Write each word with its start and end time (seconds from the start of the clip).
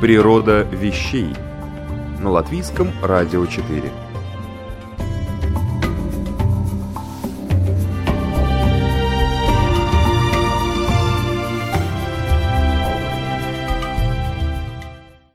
Природа 0.00 0.62
вещей 0.62 1.28
на 2.20 2.30
латвийском 2.30 2.90
радио 3.02 3.44
4. 3.44 3.82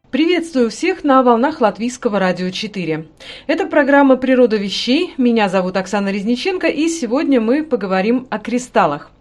Приветствую 0.09 0.71
всех 0.71 1.03
на 1.03 1.21
волнах 1.21 1.61
Латвийского 1.61 2.17
радио 2.17 2.49
4. 2.49 3.05
Это 3.45 3.67
программа 3.67 4.15
«Природа 4.15 4.57
вещей». 4.57 5.13
Меня 5.17 5.47
зовут 5.47 5.77
Оксана 5.77 6.11
Резниченко, 6.11 6.65
и 6.65 6.87
сегодня 6.87 7.39
мы 7.39 7.63
поговорим 7.63 8.25
о 8.31 8.39
кристаллах. 8.39 9.11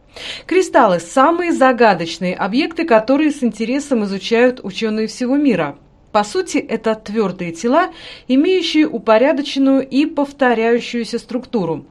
Кристаллы– 0.47 1.01
самые 1.01 1.53
загадочные 1.53 2.35
объекты, 2.35 2.85
которые 2.85 3.31
с 3.31 3.43
интересом 3.43 4.05
изучают 4.05 4.61
ученые 4.63 5.07
всего 5.07 5.37
мира. 5.37 5.77
По 6.13 6.23
сути, 6.23 6.59
это 6.59 6.95
твердые 6.95 7.53
тела, 7.53 7.91
имеющие 8.29 8.87
упорядоченную 8.87 9.87
и 9.87 10.07
повторяющуюся 10.07 11.19
структуру. 11.19 11.87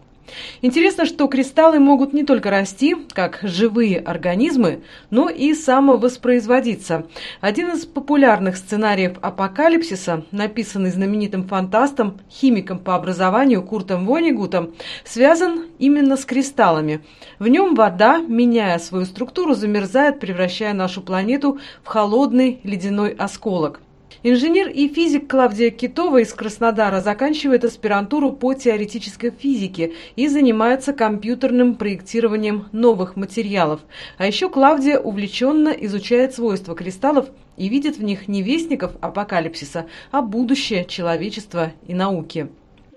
Интересно, 0.61 1.05
что 1.05 1.27
кристаллы 1.27 1.79
могут 1.79 2.13
не 2.13 2.23
только 2.23 2.49
расти, 2.49 2.95
как 3.13 3.39
живые 3.43 3.99
организмы, 3.99 4.83
но 5.09 5.29
и 5.29 5.53
самовоспроизводиться. 5.53 7.05
Один 7.41 7.71
из 7.71 7.85
популярных 7.85 8.57
сценариев 8.57 9.17
апокалипсиса, 9.21 10.23
написанный 10.31 10.91
знаменитым 10.91 11.47
фантастом, 11.47 12.19
химиком 12.29 12.79
по 12.79 12.95
образованию 12.95 13.63
Куртом 13.63 14.05
Вонигутом, 14.05 14.73
связан 15.03 15.65
именно 15.79 16.17
с 16.17 16.25
кристаллами. 16.25 17.01
В 17.39 17.47
нем 17.47 17.75
вода, 17.75 18.19
меняя 18.19 18.79
свою 18.79 19.05
структуру, 19.05 19.53
замерзает, 19.53 20.19
превращая 20.19 20.73
нашу 20.73 21.01
планету 21.01 21.59
в 21.83 21.87
холодный 21.87 22.59
ледяной 22.63 23.11
осколок. 23.11 23.79
Инженер 24.25 24.69
и 24.69 24.87
физик 24.87 25.29
Клавдия 25.29 25.69
Китова 25.69 26.21
из 26.21 26.31
Краснодара 26.33 27.01
заканчивает 27.01 27.65
аспирантуру 27.65 28.31
по 28.31 28.53
теоретической 28.53 29.31
физике 29.31 29.91
и 30.15 30.29
занимается 30.29 30.93
компьютерным 30.93 31.75
проектированием 31.75 32.69
новых 32.71 33.17
материалов. 33.17 33.81
А 34.17 34.25
еще 34.25 34.49
Клавдия 34.49 34.97
увлеченно 34.97 35.67
изучает 35.67 36.33
свойства 36.33 36.73
кристаллов 36.73 37.27
и 37.57 37.67
видит 37.67 37.97
в 37.97 38.03
них 38.03 38.29
не 38.29 38.41
вестников 38.41 38.93
апокалипсиса, 39.01 39.87
а 40.11 40.21
будущее 40.21 40.85
человечества 40.85 41.73
и 41.85 41.93
науки. 41.93 42.47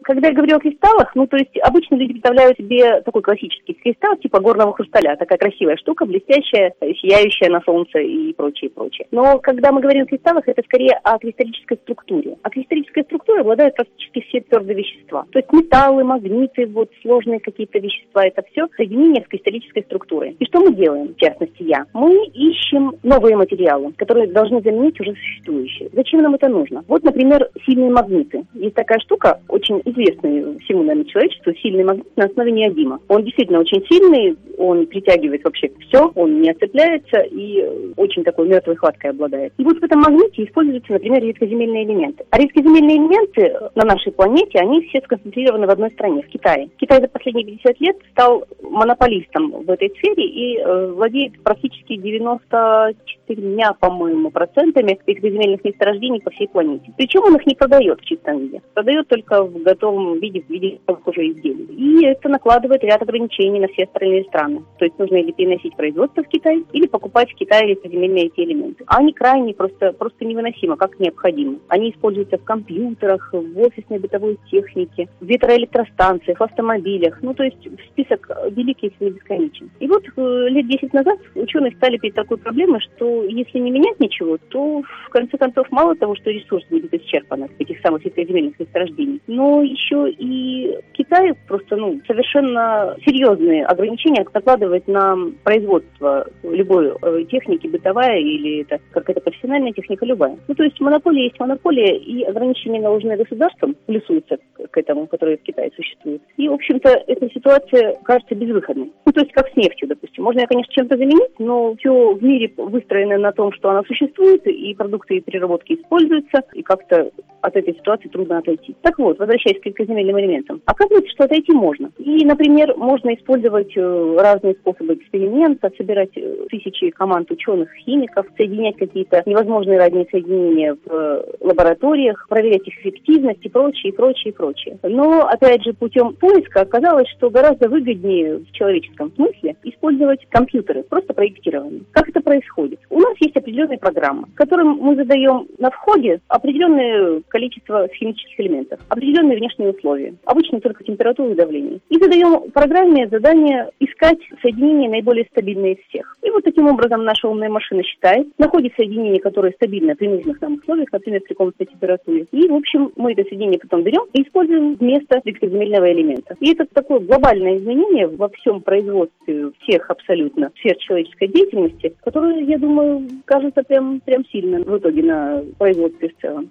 Когда 0.07 0.29
я 0.29 0.35
говорю 0.35 0.57
о 0.57 0.61
кристаллах, 0.61 1.13
ну, 1.17 1.27
то 1.27 1.37
есть 1.37 1.51
обычно 1.63 1.97
люди 1.97 2.13
представляют 2.13 2.57
себе 2.57 3.01
такой 3.01 3.23
классический 3.23 3.73
кристалл 3.75 4.17
типа 4.19 4.39
горного 4.39 4.73
хрусталя, 4.73 5.17
такая 5.17 5.37
красивая 5.37 5.77
штука, 5.77 6.07
блестящая, 6.07 6.73
сияющая 6.81 7.51
на 7.51 7.61
солнце 7.63 7.99
и 7.99 8.33
прочее, 8.33 8.71
прочее. 8.71 9.09
Но 9.11 9.41
когда 9.41 9.73
мы 9.73 9.81
говорим 9.81 10.05
о 10.05 10.07
кристаллах, 10.07 10.47
это 10.47 10.63
скорее 10.63 10.93
о 11.03 11.19
кристаллической 11.19 11.77
структуре. 11.79 12.37
А 12.43 12.51
кристаллической 12.51 13.03
структурой 13.03 13.41
обладают 13.41 13.75
практически 13.75 14.21
все 14.29 14.43
твердые 14.43 14.77
вещества. 14.77 15.25
То 15.33 15.41
есть 15.41 15.53
металлы, 15.53 16.05
магниты, 16.05 16.67
вот 16.67 16.89
сложные 17.03 17.41
какие-то 17.41 17.81
вещества, 17.81 18.25
это 18.25 18.45
все 18.53 18.69
соединение 18.77 19.25
с 19.25 19.29
кристаллической 19.29 19.83
структурой. 19.83 20.37
И 20.39 20.45
что 20.45 20.61
мы 20.61 20.73
делаем, 20.73 21.15
в 21.15 21.17
частности 21.17 21.65
я? 21.65 21.85
Мы 21.95 22.27
ищем 22.27 22.93
новые 23.03 23.37
материалы, 23.37 23.93
которые 23.97 24.29
должны 24.29 24.61
заменить 24.63 25.01
уже 25.01 25.15
существующие. 25.15 25.91
Зачем 25.95 26.23
нам 26.23 26.37
это 26.37 26.49
нужно? 26.49 26.85
Вот, 26.87 27.03
например, 27.03 27.51
сильные 27.67 27.91
магниты. 27.91 28.45
Есть 28.55 28.77
такая 28.77 29.01
штука, 29.01 29.41
очень 29.49 29.83
известный 29.97 30.59
всему, 30.61 30.83
наверное, 30.83 31.05
человечеству 31.05 31.53
сильный 31.55 31.85
магнит 31.85 32.17
на 32.17 32.25
основе 32.25 32.53
неодима. 32.53 33.01
Он 33.09 33.25
действительно 33.25 33.61
очень 33.61 33.85
сильный, 33.89 34.37
он 34.59 34.87
притягивает 34.87 35.45
вообще 35.45 35.71
все, 35.89 36.11
он 36.15 36.41
не 36.41 36.51
оцепляется 36.51 37.21
и 37.21 37.65
очень 37.97 38.25
такой 38.25 38.49
мертвой 38.49 38.77
хваткой 38.77 39.11
обладает. 39.11 39.53
И 39.59 39.65
вот 39.65 39.79
в 39.79 39.85
этом 39.85 40.01
магните 40.01 40.45
используются, 40.45 40.93
например, 40.93 41.23
редкоземельные 41.23 41.85
элементы. 41.85 42.25
А 42.31 42.39
редкоземельные 42.39 42.97
элементы 42.97 43.55
на 43.75 43.85
нашей 43.85 44.13
планете, 44.13 44.59
они 44.59 44.83
все 44.83 45.01
сконцентрированы 45.03 45.67
в 45.67 45.71
одной 45.71 45.91
стране, 45.93 46.23
в 46.23 46.29
Китае. 46.29 46.69
Китай 46.79 47.01
за 47.01 47.09
последние 47.09 47.47
50 47.47 47.81
лет 47.81 47.97
стал 48.13 48.45
монополистом 48.63 49.65
в 49.65 49.71
этой 49.71 49.91
сфере 49.91 50.25
и 50.25 50.59
э, 50.59 50.93
владеет 50.93 51.41
практически 51.43 51.97
94 51.97 53.43
дня, 53.43 53.73
по-моему, 53.79 54.31
процентами 54.31 54.99
редкоземельных 55.07 55.65
месторождений 55.65 56.21
по 56.21 56.31
всей 56.31 56.49
планете. 56.49 56.93
Причем 56.97 57.23
он 57.25 57.37
их 57.37 57.47
не 57.47 57.55
продает 57.55 58.01
в 58.01 58.05
чистом 58.05 58.39
виде. 58.41 58.63
Продает 58.75 59.09
только 59.09 59.45
в 59.45 59.63
готовом 59.63 59.86
готовом 59.87 60.19
виде, 60.19 60.41
в 60.41 60.51
виде 60.51 60.79
уже 61.05 61.29
изделий. 61.29 61.67
И 61.77 62.05
это 62.05 62.29
накладывает 62.29 62.83
ряд 62.83 63.03
ограничений 63.03 63.61
на 63.61 63.69
все 63.69 63.85
остальные 63.85 64.25
страны. 64.25 64.63
То 64.79 64.85
есть 64.85 64.99
нужно 64.99 65.17
или 65.17 65.33
переносить 65.33 65.77
производство 65.77 66.23
в 66.23 66.29
Китай, 66.29 66.65
или 66.73 66.87
покупать 66.87 67.31
в 67.31 67.35
Китае 67.35 67.69
редкоземельные 67.71 68.27
эти 68.27 68.41
элементы. 68.41 68.85
Они 68.87 69.13
крайне 69.13 69.55
просто, 69.55 69.93
просто 69.93 70.25
невыносимо, 70.25 70.77
как 70.77 70.99
необходимо. 70.99 71.59
Они 71.69 71.91
используются 71.91 72.39
в 72.39 72.45
компьютерах, 72.45 73.31
в 73.33 73.61
офисной 73.61 73.99
бытовой 73.99 74.39
технике, 74.51 75.09
в 75.21 75.27
ветроэлектростанциях, 75.27 76.39
в 76.39 76.43
автомобилях. 76.43 77.19
Ну, 77.23 77.35
то 77.35 77.45
есть 77.45 77.69
список 77.93 78.29
великий, 78.51 78.87
если 78.93 79.05
не 79.05 79.11
бесконечен. 79.11 79.71
И 79.81 79.87
вот 79.87 80.05
э, 80.17 80.49
лет 80.49 80.69
10 80.69 80.93
назад 80.93 81.19
ученые 81.35 81.73
стали 81.77 81.99
перед 81.99 82.15
такой 82.15 82.39
проблемой, 82.39 82.81
что 82.81 83.25
если 83.25 83.59
не 83.59 83.71
менять 83.71 84.01
ничего, 84.01 84.39
то 84.49 84.83
в 84.83 85.11
конце 85.11 85.39
концов 85.39 85.71
мало 85.71 85.95
того, 85.95 86.17
что 86.17 86.31
ресурс 86.31 86.65
будет 86.71 86.93
исчерпан 86.93 87.49
этих 87.59 87.81
самых 87.81 88.05
редкоземельных 88.05 88.59
месторождений, 88.59 89.21
но 89.27 89.63
еще 89.77 90.11
и 90.11 90.79
Китай 90.93 91.35
просто 91.47 91.77
ну, 91.77 92.01
совершенно 92.07 92.97
серьезные 93.05 93.65
ограничения 93.65 94.25
накладывает 94.33 94.87
на 94.89 95.17
производство 95.45 96.27
любой 96.43 96.93
э, 97.01 97.25
техники, 97.31 97.67
бытовая 97.67 98.19
или 98.19 98.63
это 98.63 98.79
какая-то 98.91 99.21
профессиональная 99.21 99.73
техника, 99.73 100.05
любая. 100.05 100.37
Ну, 100.49 100.55
то 100.55 100.65
есть 100.65 100.81
монополия 100.81 101.25
есть 101.25 101.39
монополия, 101.39 101.97
и 101.97 102.23
ограничения, 102.23 102.81
наложенные 102.81 103.17
государством, 103.17 103.77
плюсуются 103.87 104.39
к 104.71 104.77
этому, 104.77 105.07
который 105.07 105.37
в 105.37 105.43
Китае 105.43 105.71
существует. 105.77 106.23
И, 106.37 106.49
в 106.49 106.53
общем-то, 106.53 106.89
эта 107.07 107.29
ситуация 107.31 107.95
кажется 108.05 108.35
безвыходной. 108.35 108.93
Ну, 109.05 109.13
то 109.13 109.21
есть 109.21 109.33
как 109.33 109.49
с 109.49 109.57
нефтью, 109.57 109.89
допустим. 109.89 110.25
Можно 110.25 110.41
ее, 110.41 110.47
конечно, 110.47 110.73
чем-то 110.73 110.97
заменить, 110.97 111.39
но 111.39 111.75
все 111.77 112.15
в 112.15 112.23
мире 112.23 112.53
выстроено 112.57 113.19
на 113.19 113.33
том, 113.33 113.53
что 113.53 113.71
она 113.71 113.83
существует, 113.85 114.47
и 114.47 114.75
продукты 114.75 115.17
и 115.17 115.21
переработки 115.21 115.75
используются, 115.75 116.43
и 116.53 116.63
как-то 116.63 117.11
от 117.41 117.57
этой 117.57 117.75
ситуации 117.75 118.09
трудно 118.09 118.39
отойти. 118.39 118.75
Так 118.83 118.99
вот, 118.99 119.19
возвращаясь 119.19 119.61
к 119.61 119.66
редкоземельным 119.67 120.19
элементам, 120.21 120.63
оказывается, 120.65 121.11
что 121.11 121.25
отойти 121.25 121.53
можно. 121.53 121.91
И, 121.99 122.25
например, 122.25 122.75
можно 122.77 123.15
использовать 123.15 123.77
э, 123.77 124.17
разные 124.19 124.55
способы 124.55 124.95
эксперимента, 124.95 125.71
собирать 125.77 126.17
э, 126.17 126.47
тысячи 126.51 126.91
команд 126.91 127.31
ученых, 127.31 127.73
химиков, 127.85 128.27
соединять 128.37 128.77
какие-то 128.77 129.23
невозможные 129.27 129.79
ранее 129.79 130.07
соединения 130.11 130.75
в 130.75 130.93
э, 130.93 131.25
лабораториях, 131.41 132.27
проверять 132.29 132.67
их 132.67 132.79
эффективность 132.81 133.45
и 133.45 133.49
прочее, 133.49 133.93
и 133.93 133.97
прочее, 133.97 134.33
и 134.33 134.37
прочее. 134.37 134.79
Но, 134.83 135.27
опять 135.27 135.65
же, 135.65 135.73
путем 135.73 136.15
поиска 136.15 136.63
оказалось, 136.63 137.09
что 137.17 137.31
гораздо 137.31 137.69
выгоднее 137.69 138.39
в 138.39 138.53
человеческом 138.53 139.13
смысле 139.15 139.57
использовать 139.65 140.27
компьютеры, 140.29 140.83
просто 140.83 141.13
проектирование. 141.15 141.83
Как 141.93 142.09
это 142.09 142.21
происходит? 142.21 142.81
У 142.91 143.01
нас 143.01 143.15
есть 143.21 143.37
определенная 143.37 143.79
программа, 143.79 144.29
которым 144.35 144.79
мы 144.79 144.97
задаем 144.97 145.47
на 145.59 145.71
входе 145.71 146.21
определенное 146.29 147.23
количество 147.29 147.89
химических 147.89 148.39
элементов, 148.41 148.81
определенные 148.89 149.39
внешние 149.39 149.56
условия, 149.65 150.15
обычно 150.25 150.61
только 150.61 150.85
температуру 150.85 151.33
и 151.33 151.35
давление. 151.35 151.81
И 151.89 151.99
задаем 151.99 152.51
программе 152.51 153.09
задание 153.09 153.71
искать 153.81 154.19
соединения 154.43 154.89
наиболее 154.89 155.27
стабильные 155.31 155.75
из 155.75 155.89
всех. 155.89 156.17
И 156.23 156.31
вот 156.31 156.45
таким 156.45 156.69
образом 156.69 157.05
наша 157.05 157.29
умная 157.29 157.49
машина 157.49 157.83
считает, 157.83 158.29
находит 158.39 158.75
соединение, 158.77 159.21
которое 159.21 159.53
стабильно 159.53 159.95
при 159.95 160.09
нужных 160.09 160.41
нам 160.41 160.55
условиях, 160.55 160.93
например, 160.93 161.21
при 161.23 161.35
комнатной 161.35 161.67
температуре. 161.67 162.27
И, 162.33 162.49
в 162.49 162.55
общем, 162.55 162.93
мы 162.97 163.13
это 163.13 163.23
соединение 163.25 163.59
потом 163.59 163.83
берем 163.83 164.03
и 164.13 164.23
используем 164.23 164.75
вместо 164.75 165.21
редкоземельного 165.25 165.93
элемента. 165.93 166.37
И 166.41 166.53
это 166.53 166.67
такое 166.67 167.01
глобальное 167.01 167.57
изменение 167.57 168.09
во 168.09 168.29
всем 168.29 168.61
производстве 168.61 169.51
всех 169.61 169.91
абсолютно 169.91 170.51
сфер 170.59 170.77
человеческой 170.77 171.29
деятельности, 171.29 171.95
которое, 172.05 172.41
я 172.41 172.59
думаю, 172.59 173.07
кажется 173.25 173.63
прям, 173.63 174.01
прям 174.01 174.25
сильно 174.27 174.61
в 174.61 174.79
итоге 174.79 175.03
на 175.03 175.43
производстве 175.59 176.09
в 176.09 176.21
целом. 176.21 176.51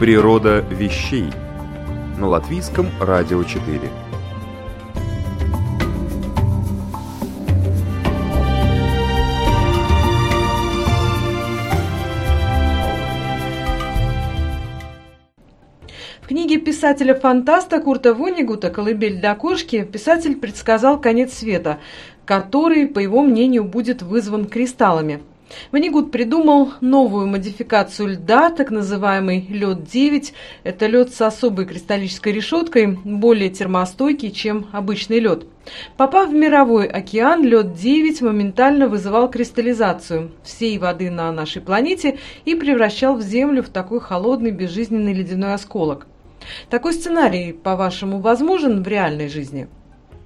Природа 0.00 0.60
вещей 0.60 1.26
на 2.16 2.26
латвийском 2.26 2.86
радио 3.02 3.44
4. 3.44 3.80
В 16.22 16.26
книге 16.26 16.56
писателя-фантаста 16.56 17.82
Курта 17.82 18.14
Вонигута 18.14 18.70
«Колыбель 18.70 19.18
для 19.18 19.34
кошки» 19.34 19.82
писатель 19.84 20.36
предсказал 20.36 20.98
конец 20.98 21.34
света, 21.34 21.78
который, 22.24 22.86
по 22.86 23.00
его 23.00 23.22
мнению, 23.22 23.64
будет 23.64 24.00
вызван 24.00 24.46
кристаллами– 24.46 25.20
Ванигут 25.72 26.10
придумал 26.10 26.72
новую 26.80 27.26
модификацию 27.26 28.10
льда, 28.10 28.50
так 28.50 28.70
называемый 28.70 29.46
лед-9. 29.48 30.32
Это 30.64 30.86
лед 30.86 31.12
с 31.12 31.20
особой 31.20 31.66
кристаллической 31.66 32.32
решеткой, 32.32 32.98
более 33.04 33.50
термостойкий, 33.50 34.30
чем 34.30 34.66
обычный 34.72 35.20
лед. 35.20 35.46
Попав 35.96 36.30
в 36.30 36.34
мировой 36.34 36.86
океан, 36.86 37.44
лед-9 37.44 38.24
моментально 38.24 38.88
вызывал 38.88 39.30
кристаллизацию 39.30 40.30
всей 40.42 40.78
воды 40.78 41.10
на 41.10 41.30
нашей 41.32 41.62
планете 41.62 42.18
и 42.44 42.54
превращал 42.54 43.16
в 43.16 43.22
Землю 43.22 43.62
в 43.62 43.68
такой 43.68 44.00
холодный 44.00 44.50
безжизненный 44.50 45.12
ледяной 45.12 45.54
осколок. 45.54 46.06
Такой 46.70 46.94
сценарий, 46.94 47.52
по-вашему, 47.52 48.20
возможен 48.20 48.82
в 48.82 48.88
реальной 48.88 49.28
жизни? 49.28 49.68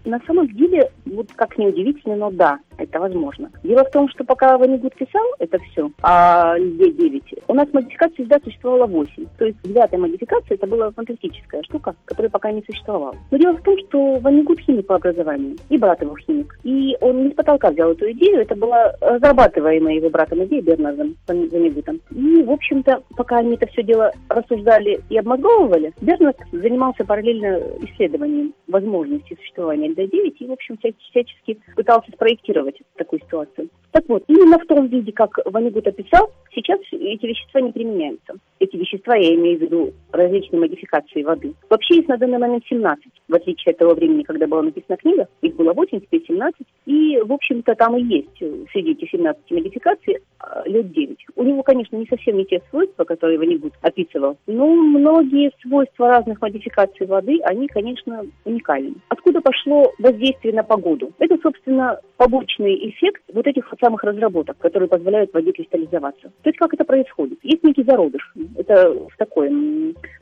На 0.04 0.20
самом 0.26 0.48
деле, 0.48 0.90
вот 1.06 1.30
как 1.34 1.56
ни 1.56 1.66
удивительно, 1.66 2.16
но 2.16 2.30
да, 2.30 2.58
это 2.78 3.00
возможно. 3.00 3.50
Дело 3.62 3.84
в 3.84 3.90
том, 3.90 4.08
что 4.08 4.24
пока 4.24 4.58
Ванигут 4.58 4.94
писал 4.94 5.24
это 5.38 5.58
все, 5.58 5.90
а 6.02 6.56
льде 6.58 6.90
9, 6.90 7.34
у 7.48 7.54
нас 7.54 7.68
модификаций 7.72 8.16
всегда 8.16 8.38
существовало 8.42 8.86
8. 8.86 9.26
То 9.38 9.44
есть 9.46 9.58
девятая 9.62 10.00
модификация 10.00 10.56
это 10.56 10.66
была 10.66 10.90
фантастическая 10.90 11.62
штука, 11.62 11.94
которая 12.04 12.30
пока 12.30 12.52
не 12.52 12.62
существовала. 12.62 13.14
Но 13.30 13.38
дело 13.38 13.56
в 13.56 13.62
том, 13.62 13.78
что 13.88 14.18
Ванигут 14.18 14.60
химик 14.60 14.86
по 14.86 14.96
образованию, 14.96 15.56
и 15.68 15.78
брат 15.78 16.02
его 16.02 16.16
химик. 16.16 16.58
И 16.64 16.96
он 17.00 17.24
не 17.24 17.30
с 17.30 17.34
потолка 17.34 17.70
взял 17.70 17.92
эту 17.92 18.10
идею, 18.12 18.40
это 18.40 18.54
была 18.56 18.94
разрабатываемая 19.00 19.94
его 19.94 20.10
братом 20.10 20.44
идея 20.44 20.62
Берназом 20.62 21.16
Ванигутом. 21.26 22.00
И, 22.10 22.42
в 22.42 22.50
общем-то, 22.50 23.02
пока 23.16 23.38
они 23.38 23.54
это 23.54 23.66
все 23.68 23.82
дело 23.82 24.10
рассуждали 24.28 25.00
и 25.08 25.18
обмозговывали, 25.18 25.92
Берназ 26.00 26.34
занимался 26.52 27.04
параллельно 27.04 27.60
исследованием 27.82 28.54
возможности 28.68 29.36
существования 29.38 29.90
ЛД-9 29.90 30.36
и, 30.38 30.46
в 30.46 30.52
общем, 30.52 30.78
всячески 30.78 31.58
пытался 31.76 32.10
спроектировать 32.12 32.63
регулировать 32.64 32.80
такую 32.96 33.20
ситуацию. 33.20 33.68
Так 33.92 34.04
вот, 34.08 34.24
именно 34.26 34.58
в 34.58 34.66
том 34.66 34.88
виде, 34.88 35.12
как 35.12 35.38
Ванигут 35.44 35.86
описал, 35.86 36.30
сейчас 36.52 36.80
эти 36.90 37.26
вещества 37.26 37.60
не 37.60 37.70
применяются. 37.70 38.34
Эти 38.58 38.76
вещества, 38.76 39.14
я 39.14 39.34
имею 39.34 39.58
в 39.58 39.62
виду 39.62 39.92
различные 40.10 40.60
модификации 40.60 41.22
воды. 41.22 41.54
Вообще 41.70 42.00
их 42.00 42.08
на 42.08 42.16
данный 42.16 42.38
момент 42.38 42.64
17, 42.68 43.04
в 43.28 43.34
отличие 43.34 43.72
от 43.72 43.78
того 43.78 43.94
времени, 43.94 44.22
когда 44.22 44.46
была 44.46 44.62
написана 44.62 44.96
книга. 44.96 45.28
Их 45.42 45.54
было 45.54 45.72
8, 45.72 46.00
теперь 46.00 46.24
17. 46.26 46.66
И, 46.86 47.20
в 47.24 47.32
общем-то, 47.32 47.74
там 47.76 47.96
и 47.96 48.02
есть 48.02 48.36
среди 48.72 48.92
этих 48.92 49.10
17 49.10 49.50
модификаций 49.50 50.18
а, 50.40 50.62
лед 50.66 50.90
9. 50.90 51.16
У 51.36 51.42
него, 51.44 51.62
конечно, 51.62 51.96
не 51.96 52.06
совсем 52.06 52.36
не 52.36 52.44
те 52.44 52.60
свойства, 52.70 53.04
которые 53.04 53.38
Ванигут 53.38 53.74
описывал, 53.80 54.36
но 54.46 54.66
многие 54.74 55.52
свойства 55.62 56.08
разных 56.08 56.40
модификаций 56.40 57.06
воды, 57.06 57.40
они, 57.44 57.68
конечно, 57.68 58.22
уникальны. 58.44 58.94
Откуда 59.08 59.40
пошло 59.40 59.92
воздействие 59.98 60.54
на 60.54 60.64
погоду? 60.64 61.12
Это, 61.18 61.36
собственно, 61.42 62.00
побочный 62.16 62.53
эффект 62.62 63.22
вот 63.32 63.46
этих 63.46 63.70
вот 63.70 63.80
самых 63.80 64.02
разработок, 64.04 64.58
которые 64.58 64.88
позволяют 64.88 65.32
воде 65.32 65.52
кристаллизоваться. 65.52 66.32
То 66.42 66.50
есть 66.50 66.58
как 66.58 66.74
это 66.74 66.84
происходит? 66.84 67.38
Есть 67.42 67.64
некий 67.64 67.84
зародыш. 67.84 68.32
Это 68.56 68.96
такое 69.18 69.50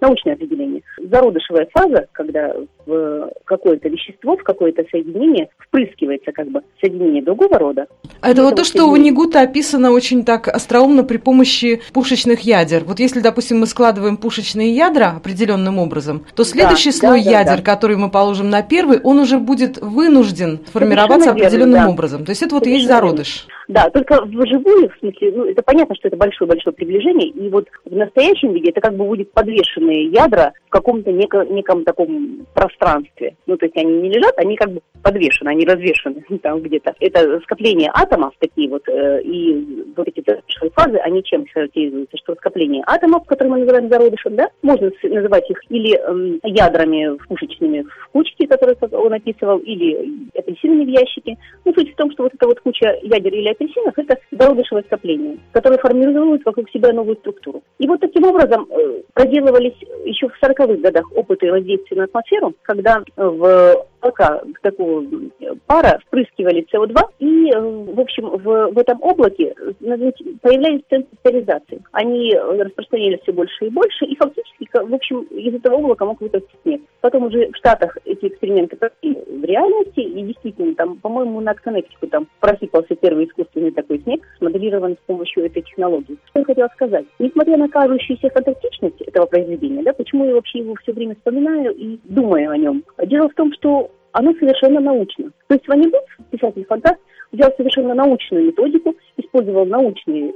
научное 0.00 0.34
определение. 0.34 0.82
Зародышевая 0.98 1.68
фаза, 1.72 2.06
когда 2.12 2.54
в 2.86 3.30
какое-то 3.44 3.88
вещество, 3.88 4.36
в 4.36 4.42
какое-то 4.42 4.84
соединение 4.90 5.48
впрыскивается 5.58 6.32
как 6.32 6.48
бы 6.48 6.62
соединение 6.80 7.22
другого 7.22 7.58
рода. 7.58 7.86
А 8.20 8.30
это 8.30 8.42
вот 8.42 8.56
то, 8.56 8.64
что 8.64 8.86
у 8.86 8.96
Нигута 8.96 9.42
описано 9.42 9.90
очень 9.92 10.24
так 10.24 10.48
остроумно 10.48 11.04
при 11.04 11.18
помощи 11.18 11.80
пушечных 11.92 12.40
ядер. 12.40 12.84
Вот 12.84 12.98
если, 12.98 13.20
допустим, 13.20 13.60
мы 13.60 13.66
складываем 13.66 14.16
пушечные 14.16 14.74
ядра 14.74 15.14
определенным 15.16 15.78
образом, 15.78 16.24
то 16.34 16.44
следующий 16.44 16.90
да, 16.90 16.96
слой 16.96 17.24
да, 17.24 17.30
ядер, 17.30 17.56
да. 17.58 17.62
который 17.62 17.96
мы 17.96 18.10
положим 18.10 18.50
на 18.50 18.62
первый, 18.62 19.00
он 19.00 19.18
уже 19.18 19.38
будет 19.38 19.78
вынужден 19.78 20.60
формироваться 20.72 21.30
определенным 21.32 21.84
да. 21.84 21.88
образом. 21.88 22.21
То 22.24 22.30
есть 22.30 22.42
это 22.42 22.54
вот 22.54 22.64
Совершенно 22.64 22.78
есть 22.78 22.88
зародыш. 22.88 23.46
Да, 23.68 23.88
только 23.90 24.22
вживую, 24.24 24.90
в 24.90 24.98
смысле, 24.98 25.32
ну, 25.34 25.44
это 25.44 25.62
понятно, 25.62 25.94
что 25.94 26.08
это 26.08 26.16
большое-большое 26.16 26.74
приближение, 26.74 27.28
и 27.28 27.48
вот 27.48 27.68
в 27.84 27.94
настоящем 27.94 28.52
виде 28.52 28.70
это 28.70 28.80
как 28.80 28.96
бы 28.96 29.04
будет 29.04 29.32
подвешенные 29.32 30.06
ядра 30.06 30.52
в 30.66 30.70
каком-то 30.70 31.12
неко, 31.12 31.44
неком 31.44 31.84
таком 31.84 32.46
пространстве. 32.54 33.36
Ну, 33.46 33.56
то 33.56 33.66
есть 33.66 33.76
они 33.76 34.02
не 34.02 34.10
лежат, 34.10 34.36
они 34.38 34.56
как 34.56 34.72
бы 34.72 34.80
подвешены, 35.02 35.50
они 35.50 35.64
развешены 35.64 36.24
там 36.42 36.60
где-то. 36.60 36.94
Это 37.00 37.40
скопление 37.40 37.90
атомов 37.94 38.34
такие 38.38 38.68
вот, 38.68 38.88
э, 38.88 39.22
и 39.22 39.84
вот 39.96 40.08
эти 40.08 40.24
фазы, 40.74 40.98
они 40.98 41.22
чем 41.22 41.46
характеризуются? 41.52 42.16
Что 42.18 42.34
скопление 42.34 42.82
атомов, 42.86 43.24
которые 43.26 43.52
мы 43.52 43.58
называем 43.60 43.88
зародышем, 43.88 44.36
да, 44.36 44.48
можно 44.62 44.90
называть 45.02 45.48
их 45.50 45.60
или 45.70 45.96
э, 45.96 46.38
ядрами 46.44 47.16
пушечными 47.28 47.82
в 47.82 48.08
кучке, 48.12 48.46
которые 48.46 48.76
он 48.92 49.12
описывал, 49.12 49.58
или 49.58 50.28
апельсинами 50.36 50.84
в 50.84 50.88
ящике. 50.88 51.36
Ну, 51.64 51.72
суть 51.74 51.92
в 51.92 51.96
том, 51.96 52.10
что 52.12 52.24
вот 52.24 52.34
эта 52.34 52.46
вот 52.46 52.60
куча 52.60 52.98
ядер 53.02 53.32
или 53.32 53.51
апельсинах– 53.52 53.94
это 53.98 54.18
зародышевое 54.30 54.82
скопление, 54.84 55.38
которое 55.52 55.78
формирует 55.78 56.44
вокруг 56.44 56.68
себя 56.70 56.92
новую 56.92 57.16
структуру. 57.16 57.62
И 57.78 57.86
вот 57.86 58.00
таким 58.00 58.24
образом 58.24 58.66
э, 58.70 59.02
проделывались 59.14 59.76
еще 60.04 60.28
в 60.28 60.34
40-х 60.42 60.74
годах 60.76 61.04
опыты 61.16 61.50
воздействия 61.50 61.98
на 61.98 62.04
атмосферу, 62.04 62.54
когда 62.62 63.02
в 63.16 63.86
облака 64.02 64.42
такого 64.62 65.04
пара 65.66 66.00
впрыскивали 66.06 66.66
СО2, 66.72 66.96
и, 67.20 67.50
э, 67.50 67.60
в 67.60 68.00
общем, 68.00 68.28
в, 68.28 68.72
в 68.72 68.78
этом 68.78 69.02
облаке 69.02 69.54
появлялись 69.80 70.82
центры. 70.90 71.08
Они 71.92 72.34
распространялись 72.34 73.20
все 73.22 73.32
больше 73.32 73.66
и 73.66 73.70
больше, 73.70 74.04
и 74.04 74.16
фактически, 74.16 74.68
в 74.72 74.94
общем, 74.94 75.22
из 75.30 75.54
этого 75.54 75.76
облака 75.76 76.04
мог 76.04 76.20
вырасти 76.20 76.50
снег. 76.62 76.82
Потом 77.00 77.24
уже 77.24 77.50
в 77.50 77.56
Штатах 77.56 77.96
эти 78.04 78.26
эксперименты 78.26 78.76
прошли 78.76 79.14
в 79.14 79.44
реальности, 79.44 80.00
и 80.00 80.22
действительно, 80.22 80.74
там, 80.74 80.96
по-моему, 80.96 81.40
над 81.40 81.60
Коннектику 81.60 82.06
там 82.06 82.26
просыпался 82.40 82.94
первый 82.96 83.26
искусственный 83.26 83.70
такой 83.70 84.00
снег, 84.00 84.22
смоделирован 84.38 84.94
с 84.94 85.06
помощью 85.06 85.46
этой 85.46 85.62
технологии. 85.62 86.16
Что 86.26 86.40
я 86.40 86.44
хотела 86.44 86.68
сказать? 86.74 87.06
Несмотря 87.18 87.56
на 87.56 87.68
кажущуюся 87.68 88.30
фантастичность 88.30 89.00
этого 89.02 89.26
произведения, 89.26 89.82
да, 89.82 89.92
почему 89.92 90.26
я 90.26 90.34
вообще 90.34 90.60
его 90.60 90.74
все 90.82 90.92
время 90.92 91.14
вспоминаю 91.14 91.74
и 91.74 91.98
думаю 92.04 92.50
о 92.50 92.56
нем? 92.56 92.84
Дело 93.06 93.28
в 93.28 93.34
том, 93.34 93.52
что 93.52 93.90
оно 94.12 94.32
совершенно 94.34 94.80
научно. 94.80 95.30
То 95.48 95.54
есть 95.54 95.66
Ванигут, 95.68 96.04
писатель-фантаст, 96.30 96.98
взял 97.32 97.50
совершенно 97.56 97.94
научную 97.94 98.46
методику, 98.46 98.94
использовал 99.16 99.66
научный 99.66 100.34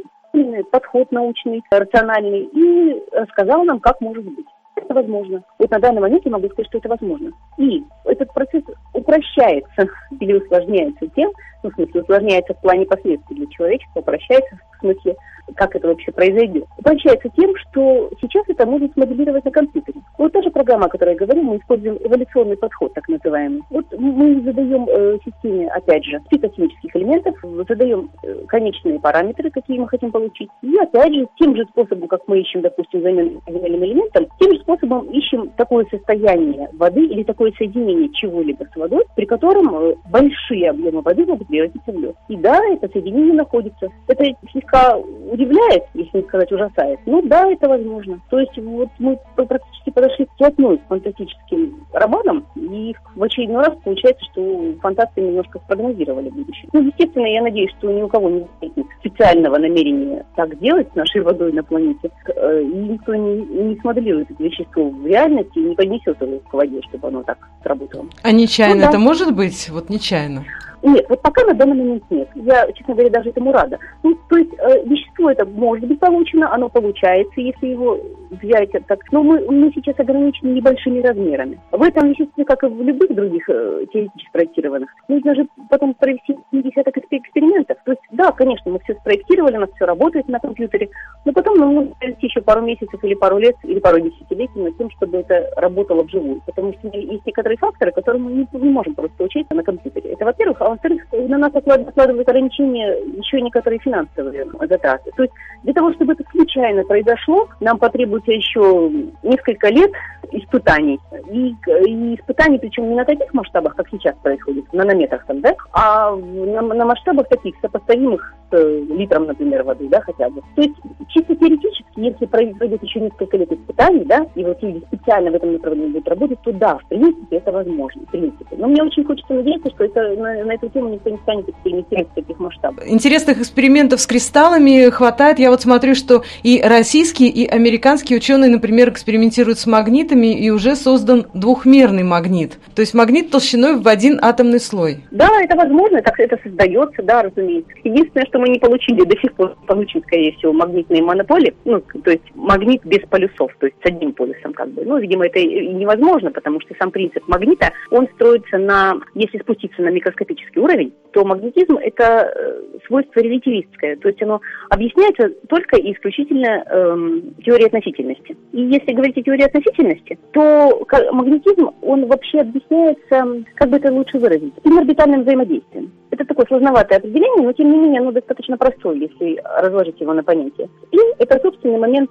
подход 0.70 1.10
научный, 1.12 1.62
рациональный 1.70 2.48
и 2.52 3.02
рассказал 3.12 3.64
нам, 3.64 3.80
как 3.80 4.00
может 4.00 4.24
быть. 4.24 4.46
Это 4.76 4.92
возможно. 4.92 5.42
Вот 5.58 5.70
на 5.70 5.78
данный 5.78 6.02
момент 6.02 6.26
я 6.26 6.32
могу 6.32 6.48
сказать, 6.48 6.66
что 6.66 6.78
это 6.78 6.90
возможно. 6.90 7.30
И 7.56 7.82
этот 8.04 8.32
процесс 8.34 8.62
упрощается 8.92 9.88
или 10.20 10.34
усложняется 10.34 11.06
тем, 11.16 11.32
ну, 11.62 11.70
в 11.70 11.74
смысле, 11.74 12.02
усложняется 12.02 12.52
в 12.52 12.60
плане 12.60 12.84
последствий 12.84 13.36
для 13.36 13.46
человечества, 13.46 14.00
упрощается 14.00 14.58
смысле 14.78 15.16
как 15.54 15.76
это 15.76 15.88
вообще 15.88 16.10
произойдет, 16.12 16.64
упрощается 16.78 17.28
тем, 17.36 17.52
что 17.56 18.10
сейчас 18.20 18.44
это 18.48 18.66
можно 18.66 18.88
смоделировать 18.92 19.44
на 19.44 19.50
компьютере. 19.50 20.00
Вот 20.18 20.32
та 20.32 20.42
же 20.42 20.50
программа, 20.50 20.86
о 20.86 20.88
которой 20.88 21.10
я 21.10 21.16
говорю, 21.16 21.42
мы 21.42 21.56
используем 21.58 21.98
эволюционный 22.00 22.56
подход, 22.56 22.92
так 22.94 23.08
называемый. 23.08 23.62
Вот 23.70 23.86
мы 23.98 24.40
задаем 24.42 24.86
э, 24.88 25.18
системе, 25.24 25.68
опять 25.68 26.04
же, 26.04 26.20
список 26.26 26.54
химических 26.54 26.96
элементов, 26.96 27.36
задаем 27.68 28.10
э, 28.22 28.44
конечные 28.48 28.98
параметры, 28.98 29.50
какие 29.50 29.78
мы 29.78 29.88
хотим 29.88 30.10
получить, 30.10 30.48
и 30.62 30.76
опять 30.78 31.14
же, 31.14 31.26
тем 31.38 31.54
же 31.54 31.64
способом, 31.66 32.08
как 32.08 32.22
мы 32.26 32.40
ищем, 32.40 32.62
допустим, 32.62 33.02
замену 33.02 33.40
элементом, 33.46 34.26
тем 34.40 34.52
же 34.52 34.60
способом 34.60 35.06
ищем 35.10 35.50
такое 35.56 35.86
состояние 35.90 36.68
воды 36.72 37.04
или 37.04 37.22
такое 37.22 37.52
соединение 37.56 38.10
чего-либо 38.12 38.64
с 38.64 38.76
водой, 38.76 39.04
при 39.14 39.26
котором 39.26 39.74
э, 39.76 39.94
большие 40.10 40.70
объемы 40.70 41.02
воды 41.02 41.24
могут 41.24 41.46
превратиться 41.48 41.92
в 41.92 41.98
лед. 41.98 42.16
И 42.28 42.36
да, 42.36 42.58
это 42.72 42.88
соединение 42.88 43.34
находится. 43.34 43.88
Это 44.08 44.24
слегка 44.66 44.96
удивляет, 44.96 45.84
если 45.94 46.18
не 46.18 46.22
сказать 46.24 46.52
ужасает. 46.52 47.00
Ну 47.06 47.22
да, 47.22 47.50
это 47.50 47.68
возможно. 47.68 48.20
То 48.30 48.38
есть 48.38 48.56
вот 48.58 48.88
мы 48.98 49.18
практически 49.34 49.90
подошли 49.90 50.26
вплотную 50.34 50.78
к 50.78 50.86
фантастическим 50.88 51.86
романам, 51.92 52.46
и 52.54 52.94
в 53.14 53.22
очередной 53.22 53.64
раз 53.64 53.76
получается, 53.84 54.24
что 54.32 54.74
фантасты 54.80 55.20
немножко 55.20 55.58
спрогнозировали 55.64 56.30
будущее. 56.30 56.68
Ну, 56.72 56.82
естественно, 56.82 57.26
я 57.26 57.42
надеюсь, 57.42 57.70
что 57.78 57.90
ни 57.90 58.02
у 58.02 58.08
кого 58.08 58.30
не 58.30 58.46
возникнет 58.60 58.86
специального 59.00 59.58
намерения 59.58 60.24
так 60.36 60.58
делать 60.60 60.88
с 60.92 60.94
нашей 60.94 61.22
водой 61.22 61.52
на 61.52 61.62
планете, 61.62 62.10
э, 62.34 62.62
и 62.62 62.76
никто 62.76 63.14
не, 63.14 63.36
не 63.44 63.76
смоделирует 63.80 64.30
это 64.30 64.42
вещество 64.42 64.88
в 64.88 65.06
реальности 65.06 65.58
и 65.58 65.64
не 65.64 65.74
поднесет 65.74 66.20
его 66.20 66.38
к 66.38 66.52
воде, 66.52 66.80
чтобы 66.88 67.08
оно 67.08 67.22
так 67.22 67.38
сработало. 67.62 68.06
А 68.22 68.32
нечаянно 68.32 68.74
ну, 68.74 68.80
да. 68.82 68.88
это 68.90 68.98
может 68.98 69.34
быть? 69.34 69.68
Вот 69.70 69.90
нечаянно? 69.90 70.44
Нет, 70.86 71.04
вот 71.08 71.20
пока 71.20 71.44
на 71.44 71.52
данный 71.52 71.74
момент 71.74 72.04
нет. 72.10 72.28
Я, 72.36 72.70
честно 72.70 72.94
говоря, 72.94 73.10
даже 73.10 73.30
этому 73.30 73.50
рада. 73.50 73.76
Ну, 74.04 74.16
то 74.28 74.36
есть 74.36 74.52
э, 74.56 74.84
вещество 74.84 75.28
это 75.28 75.44
может 75.44 75.84
быть 75.88 75.98
получено, 75.98 76.54
оно 76.54 76.68
получается, 76.68 77.40
если 77.40 77.66
его 77.66 77.98
взять 78.42 78.70
так. 78.86 79.00
Но 79.12 79.22
мы, 79.22 79.40
мы 79.50 79.70
сейчас 79.74 79.98
ограничены 79.98 80.50
небольшими 80.50 81.00
размерами. 81.00 81.58
В 81.70 81.82
этом 81.82 82.08
веществе, 82.10 82.44
как 82.44 82.62
и 82.64 82.66
в 82.66 82.82
любых 82.82 83.14
других 83.14 83.48
э, 83.48 83.86
теоретически 83.92 84.30
проектированных, 84.32 84.90
нужно 85.08 85.34
же 85.34 85.46
потом 85.70 85.94
провести 85.94 86.36
десяток 86.52 86.96
экспериментов. 86.98 87.78
То 87.84 87.92
есть, 87.92 88.02
да, 88.12 88.32
конечно, 88.32 88.70
мы 88.70 88.78
все 88.80 88.94
спроектировали, 88.94 89.56
у 89.56 89.60
нас 89.60 89.70
все 89.74 89.84
работает 89.84 90.28
на 90.28 90.38
компьютере, 90.38 90.88
но 91.24 91.32
потом 91.32 91.58
нам 91.58 91.74
нужно 91.74 91.94
провести 91.98 92.26
еще 92.26 92.40
пару 92.40 92.62
месяцев 92.62 93.02
или 93.02 93.14
пару 93.14 93.38
лет, 93.38 93.56
или 93.62 93.78
пару 93.78 94.00
десятилетий 94.00 94.60
над 94.60 94.76
тем, 94.78 94.90
чтобы 94.90 95.18
это 95.18 95.48
работало 95.56 96.02
вживую. 96.02 96.40
Потому 96.46 96.72
что 96.74 96.88
есть 96.88 97.26
некоторые 97.26 97.58
факторы, 97.58 97.92
которые 97.92 98.22
мы 98.22 98.32
не, 98.32 98.48
не 98.52 98.70
можем 98.70 98.94
просто 98.94 99.24
учить 99.24 99.50
на 99.50 99.62
компьютере. 99.62 100.12
Это, 100.12 100.24
во-первых. 100.24 100.60
А 100.60 100.70
во-вторых, 100.70 101.02
на 101.12 101.38
нас 101.38 101.52
накладывают 101.52 102.28
ограничения 102.28 102.96
еще 103.16 103.40
некоторые 103.40 103.78
финансовые 103.80 104.46
затраты. 104.68 105.10
То 105.16 105.22
есть 105.22 105.34
для 105.62 105.72
того, 105.72 105.92
чтобы 105.94 106.12
это 106.12 106.24
случайно 106.30 106.84
произошло, 106.84 107.48
нам 107.60 107.78
потребуется 107.78 108.25
еще 108.32 108.90
несколько 109.22 109.68
лет 109.68 109.90
испытаний. 110.32 110.98
И, 111.30 111.54
и 111.86 112.14
испытаний, 112.16 112.58
причем 112.58 112.88
не 112.88 112.94
на 112.94 113.04
таких 113.04 113.32
масштабах, 113.34 113.76
как 113.76 113.88
сейчас 113.90 114.14
происходит, 114.22 114.72
на 114.72 114.84
нанометрах 114.84 115.24
там, 115.26 115.40
да, 115.40 115.54
а 115.72 116.14
на, 116.16 116.62
на 116.62 116.84
масштабах 116.84 117.28
таких 117.28 117.54
сопоставимых 117.60 118.34
литром, 118.52 119.26
например, 119.26 119.64
воды, 119.64 119.88
да, 119.88 120.00
хотя 120.00 120.28
бы. 120.28 120.42
То 120.54 120.62
есть 120.62 120.74
чисто 121.08 121.34
теоретически, 121.36 121.84
если 121.96 122.26
пройдет 122.26 122.82
еще 122.82 123.00
несколько 123.00 123.36
лет 123.36 123.52
испытаний, 123.52 124.04
да, 124.04 124.26
и 124.34 124.44
вот 124.44 124.62
люди 124.62 124.82
специально 124.86 125.30
в 125.30 125.34
этом 125.34 125.54
направлении 125.54 125.92
будут 125.92 126.08
работать, 126.08 126.38
то 126.42 126.52
да, 126.52 126.78
в 126.78 126.88
принципе, 126.88 127.36
это 127.36 127.52
возможно, 127.52 128.02
в 128.02 128.10
принципе. 128.10 128.56
Но 128.56 128.68
мне 128.68 128.82
очень 128.82 129.04
хочется 129.04 129.32
надеяться, 129.32 129.70
что 129.70 129.84
это 129.84 130.14
на, 130.14 130.44
на 130.44 130.54
эту 130.54 130.68
тему 130.68 130.88
никто 130.88 131.10
не 131.10 131.18
станет 131.18 131.48
экспериментировать 131.48 132.08
в 132.10 132.14
таких 132.14 132.38
масштабах. 132.38 132.88
Интересных 132.88 133.40
экспериментов 133.40 134.00
с 134.00 134.06
кристаллами 134.06 134.90
хватает. 134.90 135.38
Я 135.38 135.50
вот 135.50 135.62
смотрю, 135.62 135.94
что 135.94 136.22
и 136.42 136.60
российские, 136.62 137.30
и 137.30 137.46
американские 137.46 138.18
ученые, 138.18 138.50
например, 138.50 138.90
экспериментируют 138.90 139.58
с 139.58 139.66
магнитами, 139.66 139.86
магнитами 139.86 140.34
и 140.34 140.50
уже 140.50 140.74
создан 140.76 141.26
двухмерный 141.32 142.02
магнит. 142.02 142.58
То 142.74 142.80
есть 142.80 142.94
магнит 142.94 143.30
толщиной 143.30 143.80
в 143.80 143.88
один 143.88 144.18
атомный 144.20 144.60
слой. 144.60 144.98
Да, 145.10 145.28
это 145.40 145.56
возможно, 145.56 146.02
так 146.02 146.18
это 146.18 146.38
создается, 146.42 147.02
да, 147.02 147.22
разумеется. 147.22 147.70
Единственное, 147.84 148.26
что 148.26 148.35
мы 148.38 148.48
не 148.48 148.58
получили 148.58 149.04
до 149.04 149.18
сих 149.18 149.32
пор, 149.34 149.56
получим, 149.66 150.02
скорее 150.02 150.32
всего, 150.32 150.52
магнитные 150.52 151.02
монополи, 151.02 151.54
ну, 151.64 151.80
то 151.80 152.10
есть 152.10 152.24
магнит 152.34 152.84
без 152.84 153.00
полюсов, 153.08 153.50
то 153.58 153.66
есть 153.66 153.76
с 153.82 153.86
одним 153.86 154.12
полюсом 154.12 154.52
как 154.52 154.70
бы. 154.70 154.84
Ну, 154.84 154.98
видимо, 154.98 155.26
это 155.26 155.42
невозможно, 155.42 156.30
потому 156.30 156.60
что 156.60 156.74
сам 156.78 156.90
принцип 156.90 157.26
магнита, 157.28 157.72
он 157.90 158.08
строится 158.14 158.58
на, 158.58 158.94
если 159.14 159.38
спуститься 159.38 159.82
на 159.82 159.90
микроскопический 159.90 160.60
уровень, 160.60 160.92
то 161.12 161.24
магнетизм– 161.24 161.76
это 161.82 162.32
э, 162.34 162.78
свойство 162.86 163.20
релятивистское, 163.20 163.96
то 163.96 164.08
есть 164.08 164.22
оно 164.22 164.40
объясняется 164.70 165.30
только 165.48 165.76
и 165.76 165.92
исключительно 165.92 166.64
эм, 166.68 167.34
теорией 167.44 167.66
относительности. 167.66 168.36
И 168.52 168.62
если 168.62 168.92
говорить 168.92 169.18
о 169.18 169.22
теории 169.22 169.44
относительности, 169.44 170.18
то 170.32 170.86
магнетизм, 171.12 171.70
он 171.82 172.06
вообще 172.06 172.40
объясняется, 172.40 173.44
как 173.54 173.70
бы 173.70 173.76
это 173.76 173.92
лучше 173.92 174.18
выразить, 174.18 174.54
инорбитальным 174.64 175.22
взаимодействием. 175.22 175.92
Это 176.10 176.24
такое 176.24 176.46
сложноватое 176.46 176.98
определение, 176.98 177.42
но 177.42 177.52
тем 177.52 177.70
не 177.70 177.78
менее 177.78 178.00
оно 178.00 178.12
достаточно 178.26 178.56
простое, 178.56 178.96
если 178.96 179.40
разложить 179.60 180.00
его 180.00 180.12
на 180.12 180.22
понятие. 180.22 180.68
И 180.90 180.98
это 181.18 181.40
собственный 181.40 181.78
момент 181.78 182.10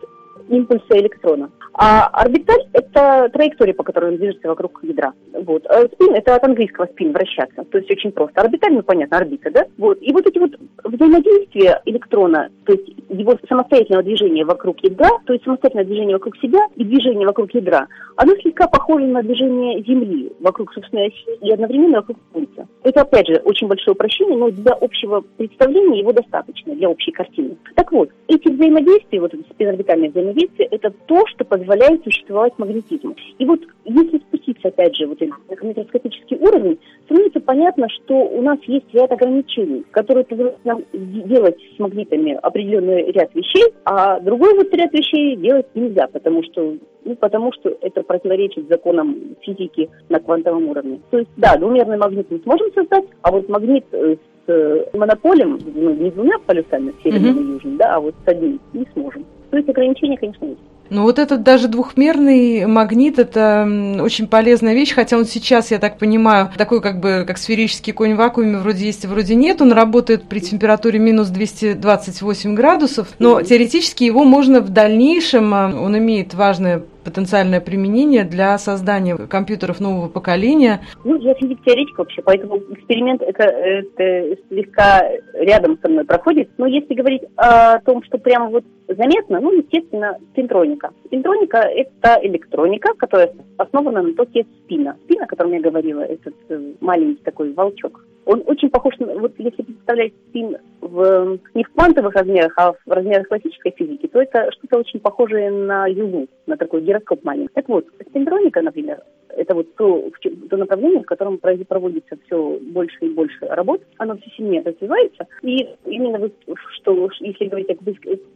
импульса 0.50 0.98
электрона. 1.00 1.50
А 1.74 2.08
орбиталь– 2.08 2.66
это 2.74 3.30
траектория, 3.34 3.74
по 3.74 3.84
которой 3.84 4.12
он 4.12 4.18
движется 4.18 4.48
вокруг 4.48 4.80
ядра. 4.84 5.14
Вот. 5.34 5.66
А 5.68 5.86
спин– 5.88 6.14
это 6.16 6.36
от 6.36 6.44
английского 6.44 6.86
спин– 6.86 7.12
вращаться. 7.14 7.64
То 7.66 7.80
есть 7.80 7.92
очень 7.92 8.12
просто. 8.12 8.42
Орбиталь, 8.42 8.74
ну 8.74 8.82
понятно, 8.82 9.18
орбита, 9.18 9.52
да? 9.52 9.66
Вот. 9.78 9.98
И 10.02 10.14
вот 10.14 10.26
эти 10.26 10.38
вот 10.38 10.52
взаимодействия 10.84 11.82
электрона, 11.86 12.50
то 12.66 12.74
есть 12.74 12.88
его 13.10 13.38
самостоятельного 13.50 14.04
движения 14.04 14.46
вокруг 14.46 14.82
ядра, 14.84 15.10
то 15.26 15.34
есть 15.34 15.44
самостоятельное 15.44 15.86
движение 15.86 16.16
вокруг 16.16 16.38
себя 16.38 16.60
и 16.76 16.84
движение 16.84 17.28
вокруг 17.28 17.54
ядра, 17.54 17.88
оно 18.16 18.34
слегка 18.38 18.68
похоже 18.68 19.06
на 19.08 19.22
движение 19.22 19.84
Земли 19.84 20.32
вокруг 20.40 20.72
собственной 20.74 21.08
оси 21.08 21.38
и 21.42 21.52
одновременно 21.52 21.98
вокруг 21.98 22.18
Солнца. 22.32 22.68
Это, 22.84 23.02
опять 23.02 23.28
же, 23.28 23.42
очень 23.44 23.68
большое 23.68 23.94
упрощение, 23.94 24.38
но 24.38 24.50
для 24.50 24.74
общего 24.74 25.22
представления 25.38 26.00
его 26.00 26.14
достаточно, 26.14 26.74
для 26.74 26.90
общей 26.90 27.12
картины. 27.12 27.58
Так 27.76 27.92
вот, 27.92 28.10
эти 28.28 28.48
взаимодействия, 28.48 29.20
вот 29.20 29.34
эти 29.34 29.44
спинорбитальные 29.52 30.12
взаимодействия, 30.12 30.25
это 30.32 30.92
то, 31.06 31.26
что 31.28 31.46
позволяет 31.46 32.04
существовать 32.04 32.58
магнетизму. 32.58 33.16
И 33.38 33.46
вот 33.46 33.60
если 33.86 34.18
спуститься, 34.18 34.70
опять 34.70 34.96
же, 34.96 35.08
вот 35.08 35.20
на 35.22 35.56
микроскопический 35.62 36.38
уровень, 36.38 36.80
становится 37.06 37.40
понятно, 37.40 37.88
что 37.90 38.16
у 38.16 38.42
нас 38.42 38.60
есть 38.64 38.94
ряд 38.94 39.12
ограничений, 39.12 39.86
которые 39.92 40.26
позволяют 40.26 40.66
нам 40.66 40.84
делать 40.94 41.58
с 41.76 41.80
магнитами 41.80 42.38
определенный 42.42 43.12
ряд 43.12 43.34
вещей, 43.34 43.74
а 43.86 44.20
другой 44.20 44.56
вот 44.56 44.74
ряд 44.74 44.94
вещей 44.94 45.36
делать 45.36 45.68
нельзя, 45.76 46.08
потому 46.08 46.44
что 46.44 46.78
ну, 47.06 47.16
потому 47.16 47.54
что 47.54 47.78
это 47.82 48.02
противоречит 48.02 48.68
законам 48.68 49.36
физики 49.42 49.90
на 50.10 50.20
квантовом 50.20 50.68
уровне. 50.70 51.00
То 51.12 51.20
есть, 51.20 51.30
да, 51.38 51.56
двумерный 51.56 51.98
магнит 51.98 52.30
мы 52.32 52.40
сможем 52.40 52.74
создать, 52.74 53.06
а 53.22 53.32
вот 53.32 53.48
магнит 53.48 53.86
э, 53.92 54.16
с 54.46 54.52
э, 54.52 54.86
монополем, 54.94 55.60
ну, 55.74 55.94
не 55.94 56.10
двумя 56.10 56.40
полюсами, 56.40 56.94
северным 57.04 57.38
mm-hmm. 57.38 57.44
и 57.44 57.54
южным, 57.54 57.78
да, 57.78 57.96
а 57.96 58.00
вот 58.00 58.16
с 58.26 58.28
одним 58.28 58.60
не 58.74 58.88
сможем. 58.94 59.24
То 59.50 59.58
есть 59.58 59.70
ограничения, 59.70 60.18
конечно, 60.18 60.46
есть. 60.46 60.60
Ну 60.90 61.02
вот 61.02 61.18
этот 61.18 61.42
даже 61.42 61.68
двухмерный 61.68 62.68
магнит, 62.68 63.18
это 63.18 63.68
очень 64.00 64.28
полезная 64.28 64.76
вещь, 64.76 64.94
хотя 64.94 65.18
он 65.18 65.26
сейчас, 65.26 65.72
я 65.72 65.80
так 65.80 65.98
понимаю, 65.98 66.52
такой 66.58 66.80
как 66.80 67.00
бы, 67.00 67.24
как 67.26 67.40
сферический 67.40 67.92
конь 67.92 68.14
в 68.14 68.18
вакууме, 68.18 68.60
вроде 68.60 68.86
есть, 68.86 69.04
вроде 69.06 69.34
нет, 69.34 69.62
он 69.62 69.72
работает 69.72 70.26
при 70.26 70.40
температуре 70.40 71.00
минус 71.00 71.30
228 71.30 72.54
градусов, 72.54 73.08
но 73.18 73.42
теоретически 73.42 74.04
его 74.04 74.24
можно 74.24 74.62
в 74.62 74.70
дальнейшем, 74.70 75.54
а, 75.56 75.74
он 75.76 75.98
имеет 75.98 76.36
важное 76.36 76.84
потенциальное 77.06 77.62
применение 77.62 78.24
для 78.24 78.58
создания 78.58 79.16
компьютеров 79.16 79.80
нового 79.80 80.10
поколения? 80.10 80.82
Ну, 81.04 81.16
я 81.20 81.34
физик-теоретик 81.36 81.98
вообще, 81.98 82.22
поэтому 82.22 82.58
эксперимент 82.58 83.22
это, 83.22 83.44
это 83.44 84.38
слегка 84.50 85.08
рядом 85.34 85.78
со 85.82 85.88
мной 85.88 86.04
проходит. 86.04 86.50
Но 86.58 86.66
если 86.66 86.94
говорить 86.94 87.22
о 87.38 87.80
том, 87.80 88.04
что 88.04 88.18
прямо 88.18 88.50
вот 88.50 88.66
заметно, 88.88 89.40
ну, 89.40 89.52
естественно, 89.54 90.18
спинтроника. 90.32 90.92
Спинтроника– 91.06 91.58
это 91.60 92.20
электроника, 92.24 92.94
которая 92.98 93.34
основана 93.58 94.02
на 94.02 94.14
токе 94.14 94.46
спина. 94.64 94.96
Спин, 95.06 95.22
о 95.22 95.28
котором 95.28 95.54
я 95.54 95.62
говорила, 95.62 96.02
этот 96.02 96.36
э, 96.50 96.74
маленький 96.82 97.24
такой 97.24 97.54
волчок. 97.54 98.04
Он 98.26 98.44
очень 98.46 98.70
похож 98.70 98.98
на, 99.00 99.14
вот 99.20 99.34
если 99.38 99.62
представлять 99.62 100.14
спин 100.30 100.58
в, 100.82 101.40
не 101.54 101.64
в 101.64 101.70
квантовых 101.74 102.14
размерах, 102.16 102.54
а 102.58 102.74
в 102.74 102.92
размерах 102.92 103.28
классической 103.28 103.72
физики, 103.72 104.08
то 104.08 104.22
это 104.22 104.52
что-то 104.52 104.80
очень 104.80 105.00
похожее 105.00 105.52
на 105.52 105.88
юлу, 105.88 106.28
на 106.48 106.58
такой 106.58 106.82
гироскоп 106.82 107.24
маленький. 107.24 107.54
Так 107.54 107.70
вот, 107.70 107.86
спинтроника, 108.10 108.62
например, 108.62 109.02
это 109.30 109.54
вот 109.54 109.76
то, 109.76 110.10
то 110.50 110.58
направление, 110.58 111.04
в 111.04 111.06
котором 111.06 111.38
проводится 111.38 112.18
все 112.26 112.58
больше 112.62 112.98
и 113.02 113.10
больше 113.10 113.46
работ, 113.46 113.82
оно 113.98 114.18
все 114.18 114.30
сильнее 114.32 114.64
развивается. 114.64 115.28
И 115.42 115.68
именно 115.86 116.20
вот, 116.20 116.34
что, 116.78 117.10
если 117.20 117.46
говорить 117.46 117.70
об, 117.70 117.80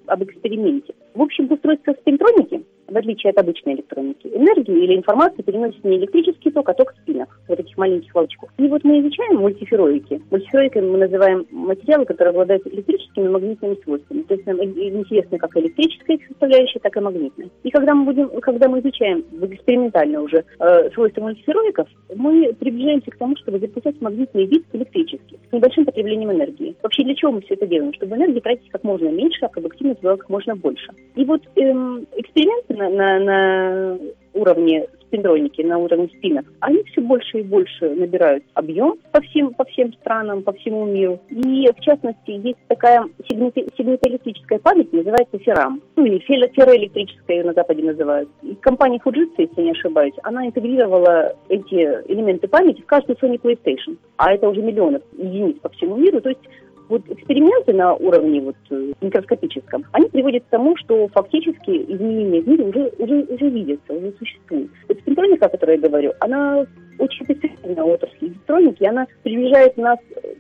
об 0.07 0.23
эксперименте. 0.23 0.93
В 1.13 1.21
общем, 1.21 1.51
устройство 1.51 1.93
спинтроники 1.93 2.63
в 2.89 2.97
отличие 2.97 3.31
от 3.31 3.37
обычной 3.37 3.75
электроники. 3.75 4.27
Энергию 4.27 4.77
или 4.77 4.97
информацию 4.97 5.43
переносит 5.43 5.83
не 5.83 5.97
электрический 5.97 6.51
ток, 6.51 6.69
а 6.69 6.73
ток 6.73 6.93
спинов, 7.01 7.29
вот 7.47 7.59
этих 7.59 7.77
маленьких 7.77 8.13
волчков. 8.13 8.49
И 8.57 8.67
вот 8.67 8.83
мы 8.83 8.99
изучаем 9.01 9.37
мультифероики. 9.37 10.21
Мультифероиками 10.31 10.89
мы 10.89 10.97
называем 10.97 11.45
материалы, 11.51 12.05
которые 12.05 12.31
обладают 12.31 12.65
электрическими 12.67 13.25
и 13.25 13.29
магнитными 13.29 13.77
свойствами. 13.83 14.21
То 14.23 14.33
есть 14.33 14.45
нам 14.45 14.61
интересны 14.63 15.37
как 15.37 15.55
электрическая 15.57 16.17
их 16.17 16.27
составляющая, 16.27 16.79
так 16.79 16.95
и 16.95 16.99
магнитная. 16.99 17.49
И 17.63 17.69
когда 17.69 17.93
мы 17.93 18.05
будем, 18.05 18.29
когда 18.41 18.67
мы 18.69 18.79
изучаем 18.79 19.23
экспериментально 19.41 20.21
уже 20.21 20.43
э, 20.59 20.89
свойства 20.91 21.21
мультифероиков, 21.21 21.87
мы 22.15 22.53
приближаемся 22.59 23.11
к 23.11 23.17
тому, 23.17 23.35
чтобы 23.37 23.59
записать 23.59 24.01
магнитный 24.01 24.45
вид 24.45 24.65
электрический 24.73 25.39
с 25.49 25.53
небольшим 25.53 25.85
потреблением 25.85 26.31
энергии. 26.31 26.75
Вообще 26.83 27.03
для 27.03 27.15
чего 27.15 27.31
мы 27.31 27.41
все 27.41 27.55
это 27.55 27.67
делаем? 27.67 27.93
Чтобы 27.93 28.15
энергии 28.15 28.39
тратить 28.39 28.69
как 28.69 28.83
можно 28.83 29.09
меньше, 29.09 29.45
а 29.45 29.49
продуктивность 29.49 30.01
была 30.01 30.17
как 30.17 30.29
можно 30.29 30.55
больше. 30.55 30.89
И 31.15 31.25
вот 31.25 31.41
эм, 31.55 32.05
эксперименты 32.15 32.73
на, 32.79 32.89
на, 32.89 33.19
на 33.19 33.97
уровне 34.33 34.87
спиндроники, 35.09 35.61
на 35.61 35.77
уровне 35.77 36.07
спинов, 36.17 36.45
они 36.59 36.83
все 36.83 37.01
больше 37.01 37.39
и 37.39 37.43
больше 37.43 37.89
набирают 37.89 38.43
объем 38.53 38.97
по 39.11 39.21
всем, 39.21 39.53
по 39.53 39.65
всем 39.65 39.93
странам, 39.93 40.43
по 40.43 40.53
всему 40.53 40.85
миру. 40.85 41.19
И, 41.29 41.67
в 41.75 41.79
частности, 41.81 42.31
есть 42.31 42.59
такая 42.67 43.03
сигнаталистическая 43.27 44.59
память, 44.59 44.93
называется 44.93 45.39
феррам. 45.39 45.81
Ну, 45.95 46.05
или 46.05 46.19
ферроэлектрическая 46.19 47.37
ее 47.37 47.43
на 47.43 47.53
Западе 47.53 47.83
называют. 47.83 48.29
И 48.43 48.55
компания 48.55 48.99
Fujitsu, 49.03 49.33
если 49.37 49.61
не 49.61 49.71
ошибаюсь, 49.71 50.13
она 50.23 50.45
интегрировала 50.45 51.33
эти 51.49 51.75
элементы 52.07 52.47
памяти 52.47 52.81
в 52.81 52.85
каждую 52.85 53.17
Sony 53.17 53.39
PlayStation. 53.41 53.97
А 54.17 54.31
это 54.31 54.47
уже 54.47 54.61
миллионы 54.61 55.01
единиц 55.17 55.57
по 55.59 55.69
всему 55.69 55.95
миру. 55.95 56.21
То 56.21 56.29
есть 56.29 56.41
вот 56.89 57.03
эксперименты 57.07 57.73
на 57.73 57.93
уровне 57.93 58.41
вот 58.41 58.55
э, 58.71 58.93
микроскопическом, 59.01 59.85
они 59.91 60.09
приводят 60.09 60.43
к 60.43 60.49
тому, 60.49 60.75
что 60.77 61.07
фактически 61.09 61.69
изменения 61.69 62.41
в 62.41 62.47
мире 62.47 62.63
уже, 62.65 62.91
уже, 62.97 63.21
уже 63.23 63.49
видятся, 63.49 63.93
уже 63.93 64.11
существуют. 64.17 64.71
Вот 64.87 64.99
спинтроника, 64.99 65.45
о 65.45 65.49
которой 65.49 65.77
я 65.77 65.87
говорю, 65.87 66.13
она 66.19 66.65
очень 66.97 67.23
специальная 67.23 67.83
отрасль 67.83 68.27
электроники, 68.27 68.83
она 68.83 69.07
приближает 69.23 69.77
нас 69.77 69.99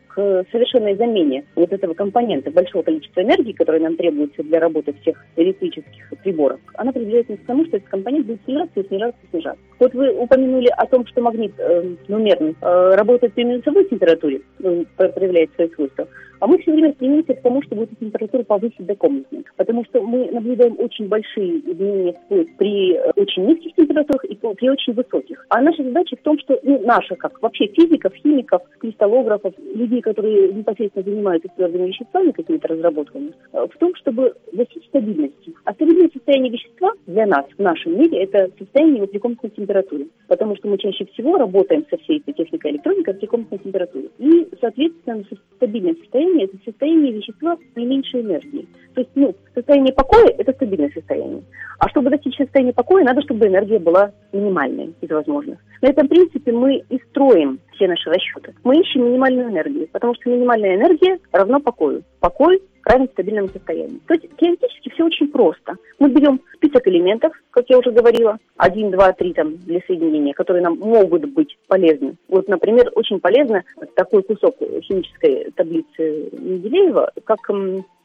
к 0.09 0.45
совершенной 0.51 0.95
замене 0.95 1.45
вот 1.55 1.71
этого 1.71 1.93
компонента, 1.93 2.51
большого 2.51 2.83
количества 2.83 3.21
энергии, 3.21 3.53
которое 3.53 3.79
нам 3.79 3.95
требуется 3.95 4.43
для 4.43 4.59
работы 4.59 4.93
всех 5.01 5.23
электрических 5.37 6.09
приборов. 6.23 6.59
Она 6.75 6.91
приближает 6.91 7.29
нас 7.29 7.39
к 7.39 7.45
тому, 7.45 7.65
что 7.65 7.77
этот 7.77 7.89
компонент 7.89 8.25
будет 8.25 8.43
снижаться 8.43 8.79
и 8.79 8.87
снижаться 8.87 9.19
и 9.23 9.29
снижаться. 9.29 9.63
Вот 9.79 9.93
вы 9.93 10.11
упомянули 10.13 10.67
о 10.75 10.85
том, 10.87 11.05
что 11.07 11.21
магнит 11.21 11.53
э, 11.57 11.95
numерный 12.07 12.55
э, 12.59 12.95
работает 12.95 13.33
при 13.33 13.43
минусовой 13.43 13.85
температуре, 13.85 14.41
э, 14.61 14.83
проявляет 14.97 15.51
свои 15.55 15.69
свойства. 15.69 16.07
А 16.39 16.47
мы 16.47 16.57
все 16.59 16.71
время 16.71 16.93
стремимся 16.93 17.33
к 17.33 17.41
тому, 17.41 17.61
чтобы 17.63 17.83
эту 17.83 17.95
температуру 17.95 18.43
повысить 18.43 18.85
до 18.85 18.95
комнатной. 18.95 19.43
Потому 19.57 19.83
что 19.85 20.01
мы 20.01 20.31
наблюдаем 20.31 20.75
очень 20.79 21.07
большие 21.07 21.59
изменения 21.59 22.13
вплоть 22.13 22.55
при 22.57 22.93
э, 22.93 23.11
очень 23.15 23.45
низких 23.45 23.75
температурах 23.75 24.23
и 24.25 24.35
при 24.35 24.69
очень 24.69 24.93
высоких. 24.93 25.45
А 25.49 25.61
наша 25.61 25.83
задача 25.83 26.15
в 26.15 26.21
том, 26.21 26.39
что 26.39 26.59
ну, 26.63 26.81
наша, 26.85 27.15
как 27.15 27.41
вообще 27.41 27.67
физиков, 27.67 28.13
химиков, 28.15 28.61
кристаллографов, 28.79 29.53
людей, 29.75 30.01
которые 30.01 30.53
непосредственно 30.53 31.03
занимаются 31.03 31.49
твердыми 31.55 31.87
веществами, 31.87 32.31
какими-то 32.31 32.69
разработками, 32.69 33.33
э, 33.51 33.67
в 33.71 33.77
том, 33.77 33.93
чтобы 33.95 34.33
достичь 34.53 34.85
стабильности. 34.87 35.53
А 35.65 35.73
стабильное 35.73 36.09
состояние 36.13 36.53
вещества 36.53 36.93
для 37.05 37.25
нас 37.25 37.45
в 37.57 37.61
нашем 37.61 37.99
мире– 37.99 38.23
это 38.23 38.49
состояние 38.57 38.97
его 38.97 39.07
при 39.07 39.17
комнатной 39.17 39.49
температуре. 39.49 40.07
Потому 40.27 40.55
что 40.55 40.69
мы 40.69 40.77
чаще 40.77 41.05
всего 41.05 41.37
работаем 41.37 41.85
со 41.89 41.97
всей 41.97 42.19
этой 42.19 42.33
техникой 42.33 42.71
электроники 42.71 43.11
при 43.11 43.25
комнатной 43.25 43.57
температуре. 43.57 44.09
И, 44.19 44.47
соответственно, 44.61 45.23
стабильное 45.57 45.95
состояние 45.95 46.28
состояние– 46.29 46.45
это 46.45 46.57
состояние 46.63 47.13
вещества 47.13 47.57
с 47.57 47.75
наименьшей 47.75 48.21
энергией. 48.21 48.67
То 48.93 49.01
есть, 49.01 49.11
ну, 49.15 49.35
состояние 49.53 49.93
покоя– 49.93 50.27
это 50.37 50.53
стабильное 50.53 50.91
состояние. 50.91 51.43
А 51.79 51.89
чтобы 51.89 52.09
достичь 52.09 52.37
состояния 52.37 52.73
покоя, 52.73 53.03
надо, 53.03 53.21
чтобы 53.21 53.47
энергия 53.47 53.79
была 53.79 54.11
минимальной 54.33 54.93
из 55.01 55.09
возможных. 55.09 55.59
На 55.81 55.89
этом 55.89 56.07
принципе 56.07 56.51
мы 56.51 56.83
и 56.89 56.99
строим 57.09 57.59
все 57.73 57.87
наши 57.87 58.09
расчеты. 58.09 58.53
Мы 58.63 58.79
ищем 58.79 59.05
минимальную 59.05 59.49
энергию, 59.49 59.87
потому 59.91 60.13
что 60.15 60.29
минимальная 60.29 60.75
энергия 60.75 61.19
равна 61.31 61.59
покою. 61.59 62.03
Покой 62.19 62.61
равен 62.83 63.07
стабильному 63.09 63.47
состоянию. 63.49 63.99
То 64.07 64.15
есть 64.15 64.25
теоретически 64.37 64.89
все 64.89 65.05
очень 65.05 65.29
просто. 65.29 65.75
Мы 65.99 66.09
берем 66.09 66.41
список 66.55 66.87
элементов, 66.87 67.33
как 67.51 67.65
я 67.69 67.77
уже 67.77 67.91
говорила, 67.91 68.37
один, 68.57 68.91
два, 68.91 69.13
три 69.13 69.33
там 69.33 69.57
для 69.57 69.79
соединения, 69.85 70.33
которые 70.33 70.63
нам 70.63 70.77
могут 70.79 71.25
быть 71.33 71.57
полезны. 71.67 72.15
Вот, 72.27 72.47
например, 72.47 72.91
очень 72.95 73.19
полезно 73.19 73.63
такой 73.95 74.23
кусок 74.23 74.57
химической 74.81 75.51
таблицы 75.55 76.29
Менделеева, 76.31 77.11
как 77.25 77.49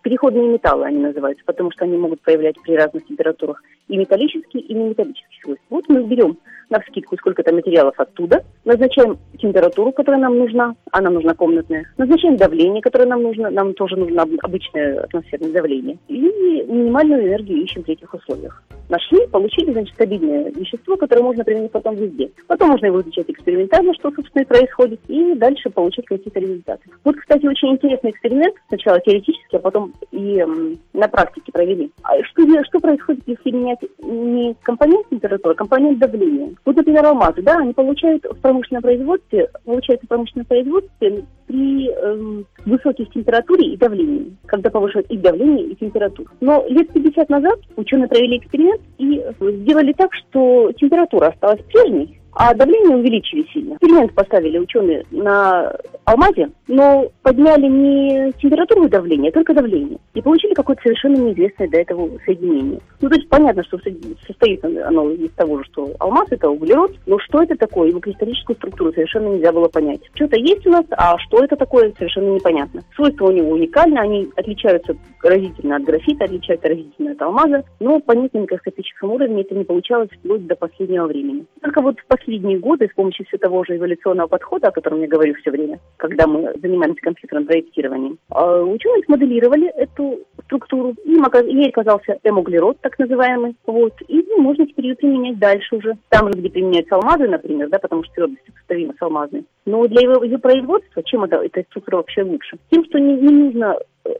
переходные 0.04 0.46
металлы 0.49 0.87
они 0.87 0.99
называются, 0.99 1.44
потому 1.46 1.73
что 1.73 1.84
они 1.84 1.96
могут 1.96 2.20
проявлять 2.20 2.56
при 2.62 2.76
разных 2.76 3.06
температурах 3.06 3.62
и 3.88 3.96
металлические, 3.96 4.62
и 4.62 4.75
неметаллические 4.75 5.40
свойства. 5.42 5.66
Вот 5.70 5.88
мы 5.88 6.04
берем 6.04 6.37
на 6.70 6.80
вскидку 6.80 7.16
сколько-то 7.16 7.52
материалов 7.52 7.94
оттуда, 7.99 8.44
назначаем 8.64 9.18
температуру, 9.38 9.92
которая 9.92 10.20
нам 10.20 10.38
нужна, 10.38 10.75
а 10.90 11.00
нам 11.00 11.14
нужна 11.14 11.34
комнатная, 11.34 11.87
назначаем 11.96 12.37
давление, 12.37 12.82
которое 12.82 13.06
нам 13.06 13.23
нужно, 13.23 13.50
нам 13.50 13.75
тоже 13.75 13.96
нужно 13.96 14.26
обычное 14.42 15.00
атмосферное 15.00 15.52
давление, 15.52 15.99
и 16.08 16.18
минимальную 16.18 17.26
энергию 17.26 17.62
ищем 17.62 17.82
при 17.82 17.94
этих 17.94 18.12
условиях. 18.12 18.62
Нашли, 18.88 19.26
получили, 19.28 19.73
значит, 19.73 19.94
стабильное 19.94 20.50
вещество, 20.50 20.96
которое 20.96 21.23
можно 21.23 21.44
применить 21.44 21.73
потом 21.73 21.94
везде. 21.96 22.30
Потом 22.46 22.70
можно 22.70 22.87
его 22.87 23.00
изучать 23.00 23.28
экспериментально, 23.28 23.94
что, 23.94 24.11
собственно, 24.11 24.42
и 24.42 24.46
происходит, 24.46 25.00
и 25.08 25.34
дальше 25.34 25.70
получить 25.70 26.04
какие-то 26.04 26.40
результаты. 26.40 26.82
Вот, 27.02 27.17
кстати, 27.17 27.47
очень 27.47 27.73
интересный 27.73 28.10
эксперимент, 28.10 28.54
сначала 28.69 29.00
теоретически, 29.00 29.56
а 29.56 29.60
потом 29.60 29.94
и 30.11 30.45
на 30.93 31.09
практике 31.09 31.52
провели. 31.52 31.91
А 32.02 32.23
что, 32.25 32.43
что 32.65 32.80
происходит, 32.80 33.23
если 33.26 33.50
менять 33.50 33.80
не 33.99 34.54
компонент 34.63 35.09
температуры, 35.11 35.54
а 35.54 35.57
компонент 35.57 35.99
давления? 35.99 36.54
Вот, 36.65 36.76
например, 36.76 37.07
алмазы, 37.07 37.43
да, 37.43 37.59
они 37.59 37.73
получают 37.73 38.25
в 38.25 38.37
промышленном 38.41 38.83
производстве, 38.83 39.49
получают 39.65 40.02
в 40.02 40.09
промышленном 40.09 40.47
производстве 40.47 41.25
при 41.47 41.89
эм, 41.91 42.47
высоких 42.65 43.11
температуре 43.11 43.73
и 43.73 43.76
давлении, 43.76 44.37
когда 44.47 44.71
повышают 44.71 45.07
и 45.09 45.17
давление, 45.17 45.67
и 45.67 45.75
температуру. 45.75 46.30
Но 46.41 46.65
лет 46.69 46.93
50 46.93 47.28
назад 47.28 47.59
ученые 47.76 48.09
провели 48.09 48.39
эксперимент 48.39 48.80
и 48.99 49.25
сделали 49.41 49.93
так, 49.93 50.11
что 50.15 50.73
температура 50.76 51.28
осталась 51.28 51.63
прежней, 51.73 52.21
а 52.34 52.54
давление 52.54 52.97
увеличили 52.97 53.47
сильно. 53.52 53.75
Эксперимент 53.75 54.14
поставили 54.14 54.58
ученые 54.58 55.04
на 55.10 55.73
алмазе, 56.04 56.50
но 56.68 57.08
подняли 57.23 57.66
не 57.66 58.32
температуру 58.40 58.88
давления, 58.88 59.30
а 59.30 59.32
только 59.32 59.54
давление. 59.54 59.99
И 60.14 60.23
получили 60.23 60.54
какое-то 60.54 60.82
совершенно 60.82 61.16
неизвестное 61.16 61.68
до 61.68 61.78
этого 61.78 62.10
соединение. 62.25 62.80
Ну, 63.00 63.08
то 63.08 63.14
есть 63.14 63.28
понятно, 63.28 63.62
что 63.64 63.78
состоит 64.26 64.64
оно 64.64 65.10
из 65.10 65.30
того 65.32 65.58
же, 65.58 65.64
что 65.64 65.90
алмаз 65.99 66.26
это 66.30 66.49
углерод, 66.49 66.92
но 67.06 67.18
что 67.18 67.42
это 67.42 67.56
такое? 67.56 67.88
Его 67.88 68.00
кристаллическую 68.00 68.56
структуру 68.56 68.92
совершенно 68.92 69.28
нельзя 69.28 69.52
было 69.52 69.68
понять. 69.68 70.00
Что-то 70.14 70.36
есть 70.36 70.66
у 70.66 70.70
нас, 70.70 70.84
а 70.90 71.18
что 71.18 71.42
это 71.44 71.56
такое, 71.56 71.92
совершенно 71.97 72.34
непонятно. 72.34 72.82
Свойства 72.94 73.26
у 73.26 73.32
него 73.32 73.50
уникальны, 73.50 73.99
они 73.99 74.28
отличаются 74.36 74.97
разительно 75.23 75.76
от 75.76 75.84
графита, 75.84 76.25
отличаются 76.25 76.68
разительно 76.68 77.12
от 77.12 77.23
алмаза, 77.23 77.64
но 77.80 78.00
понять 78.00 78.34
на 78.34 78.38
микроскопическом 78.38 79.12
уровне 79.12 79.42
это 79.42 79.54
не 79.54 79.64
получалось 79.64 80.10
вплоть 80.18 80.47
до 80.47 80.54
последнего 80.56 81.06
времени. 81.06 81.47
Только 81.60 81.80
вот 81.80 81.99
в 81.99 82.06
последние 82.25 82.58
годы 82.58 82.89
с 82.91 82.95
помощью 82.95 83.26
все 83.26 83.37
того 83.37 83.65
же 83.65 83.76
эволюционного 83.76 84.28
подхода, 84.28 84.69
о 84.69 84.73
котором 84.73 85.00
я 85.00 85.08
говорю 85.08 85.34
все 85.34 85.50
время, 85.50 85.78
когда 85.99 86.26
мы 86.26 86.54
занимаемся 86.63 87.00
компьютерным 87.02 87.47
проектированием, 87.47 88.19
а, 88.30 88.63
ученые 88.63 89.04
смоделировали 89.04 89.69
эту 89.69 90.21
структуру. 90.45 90.95
Им, 91.04 91.25
ей 91.47 91.69
оказался 91.69 92.19
эмуглерод, 92.25 92.80
так 92.80 92.99
называемый. 92.99 93.56
Вот. 93.67 93.93
И 94.08 94.25
ну, 94.28 94.41
можно 94.41 94.67
теперь 94.67 94.87
ее 94.87 94.97
применять 94.97 95.39
дальше 95.39 95.76
уже. 95.76 95.97
Там 96.08 96.30
где 96.30 96.49
применяются 96.49 96.95
алмазы, 96.95 97.28
например, 97.28 97.69
да, 97.69 97.78
потому 97.78 98.04
что 98.04 98.15
твердость 98.15 98.47
сопоставима 98.47 98.95
с 98.99 99.02
алмазной. 99.02 99.45
Но 99.67 99.87
для 99.87 100.02
его, 100.02 100.25
ее 100.25 100.39
производства, 100.39 101.02
чем 101.02 101.25
это, 101.25 101.37
эта 101.37 101.63
структура 101.71 101.97
вообще 101.97 102.23
лучше? 102.23 102.56
Тем, 102.71 102.84
что 102.84 102.99
не, 102.99 103.15
не 103.15 103.32
нужно 103.32 103.76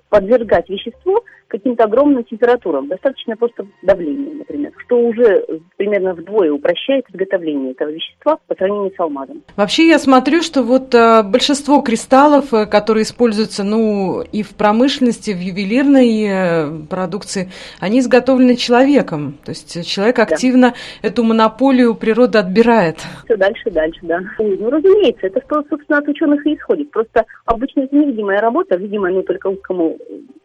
подвергать 0.09 0.69
вещество 0.69 1.23
каким-то 1.55 1.85
огромным 1.85 2.25
температурам. 2.25 2.89
Достаточно 2.89 3.37
просто 3.37 3.65
давления, 3.83 4.35
например, 4.35 4.73
что 4.85 4.99
уже 4.99 5.45
примерно 5.77 6.15
вдвое 6.15 6.51
упрощает 6.51 7.05
изготовление 7.11 7.73
этого 7.73 7.91
вещества 7.91 8.39
по 8.49 8.57
сравнению 8.57 8.93
с 8.97 8.99
алмазом. 8.99 9.43
Вообще 9.55 9.87
я 9.87 10.01
смотрю, 10.01 10.43
что 10.43 10.65
вот 10.65 10.93
э, 10.95 11.23
большинство 11.23 11.81
кристаллов, 11.81 12.53
э, 12.53 12.67
которые 12.67 13.05
используются 13.05 13.63
ну, 13.63 14.23
и 14.33 14.43
в 14.43 14.57
промышленности, 14.57 15.31
в 15.31 15.39
ювелирной 15.39 16.25
э, 16.27 16.87
продукции, 16.91 17.51
они 17.79 18.01
изготовлены 18.01 18.57
человеком. 18.57 19.39
То 19.45 19.51
есть 19.51 19.87
человек 19.87 20.19
активно 20.19 20.71
да. 20.71 21.09
эту 21.09 21.23
монополию 21.23 21.95
природы 21.95 22.39
отбирает. 22.39 22.97
Все 23.27 23.37
дальше 23.37 23.71
дальше, 23.71 24.01
да. 24.03 24.21
Ну, 24.39 24.71
разумеется, 24.71 25.29
это 25.29 25.41
что, 25.47 25.63
собственно, 25.71 25.99
от 25.99 26.09
ученых 26.09 26.45
и 26.47 26.55
исходит. 26.57 26.91
Просто 26.91 27.25
обычно 27.45 27.83
это 27.83 27.95
невидимая 27.95 28.41
работа, 28.41 28.77
видимая 28.77 29.13
ну, 29.13 29.23
только 29.23 29.47
узкому 29.47 29.97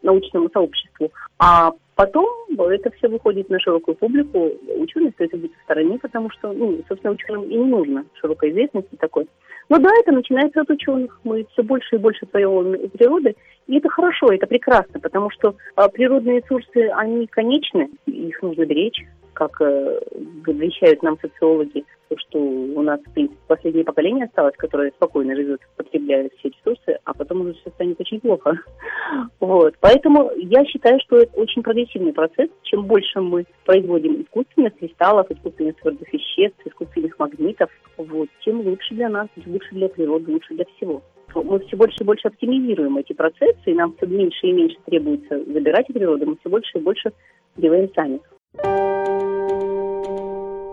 научному 0.02 0.48
сообществу. 0.52 0.99
А 1.38 1.72
потом 1.94 2.26
это 2.58 2.90
все 2.90 3.08
выходит 3.08 3.48
на 3.50 3.60
широкую 3.60 3.94
публику. 3.94 4.50
Ученые 4.76 5.12
стоят 5.12 5.32
быть 5.32 5.52
в 5.54 5.62
стороне, 5.64 5.98
потому 5.98 6.30
что, 6.30 6.52
ну, 6.52 6.80
собственно, 6.88 7.14
ученым 7.14 7.44
и 7.44 7.56
не 7.56 7.64
нужно 7.64 8.04
широкой 8.20 8.50
известности 8.50 8.96
такой. 8.96 9.28
Но 9.68 9.78
да, 9.78 9.90
это 10.00 10.12
начинается 10.12 10.62
от 10.62 10.70
ученых. 10.70 11.20
Мы 11.24 11.46
все 11.52 11.62
больше 11.62 11.96
и 11.96 11.98
больше 11.98 12.26
поем 12.26 12.76
природы. 12.90 13.36
И 13.66 13.78
это 13.78 13.88
хорошо, 13.88 14.32
это 14.32 14.46
прекрасно, 14.46 14.98
потому 14.98 15.30
что 15.30 15.54
а, 15.76 15.88
природные 15.88 16.40
ресурсы, 16.40 16.90
они 16.96 17.26
конечны, 17.28 17.88
их 18.06 18.42
нужно 18.42 18.66
беречь, 18.66 19.00
как 19.40 19.58
э, 19.62 20.00
вещают 20.46 21.02
нам 21.02 21.18
социологи 21.18 21.82
то, 22.08 22.16
что 22.18 22.38
у 22.38 22.82
нас, 22.82 23.00
в 23.00 23.12
принципе, 23.14 23.40
последнее 23.46 23.84
поколение 23.84 24.26
осталось, 24.26 24.54
которое 24.58 24.90
спокойно 24.90 25.34
живет, 25.34 25.60
потребляя 25.76 26.28
все 26.36 26.50
ресурсы, 26.50 26.98
а 27.04 27.14
потом 27.14 27.40
уже 27.40 27.54
все 27.54 27.70
станет 27.70 27.98
очень 28.00 28.20
плохо. 28.20 28.58
Вот. 29.40 29.74
Поэтому 29.80 30.30
я 30.36 30.64
считаю, 30.66 31.00
что 31.00 31.16
это 31.16 31.34
очень 31.36 31.62
прогрессивный 31.62 32.12
процесс. 32.12 32.48
Чем 32.62 32.84
больше 32.84 33.20
мы 33.20 33.44
производим 33.64 34.22
искусственных 34.22 34.76
кристаллов, 34.76 35.30
искусственных 35.30 35.76
твердых 35.76 36.12
веществ, 36.12 36.58
искусственных 36.64 37.18
магнитов, 37.18 37.70
вот, 37.96 38.28
тем 38.44 38.60
лучше 38.60 38.94
для 38.94 39.08
нас, 39.08 39.28
лучше 39.46 39.70
для 39.72 39.88
природы, 39.88 40.32
лучше 40.32 40.54
для 40.54 40.66
всего 40.76 41.02
мы 41.34 41.60
все 41.60 41.76
больше 41.76 41.96
и 42.00 42.04
больше 42.04 42.26
оптимизируем 42.26 42.96
эти 42.96 43.12
процессы, 43.12 43.62
и 43.66 43.74
нам 43.74 43.94
все 43.96 44.06
меньше 44.06 44.46
и 44.48 44.52
меньше 44.52 44.76
требуется 44.84 45.38
забирать 45.44 45.86
природу, 45.86 46.26
мы 46.26 46.36
все 46.40 46.48
больше 46.50 46.78
и 46.78 46.80
больше 46.80 47.12
делаем 47.56 47.88
сами. 47.94 48.20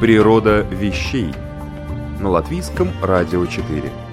Природа 0.00 0.62
вещей 0.62 1.30
на 2.20 2.30
латвийском 2.30 2.88
радио 3.02 3.44
4. 3.44 4.09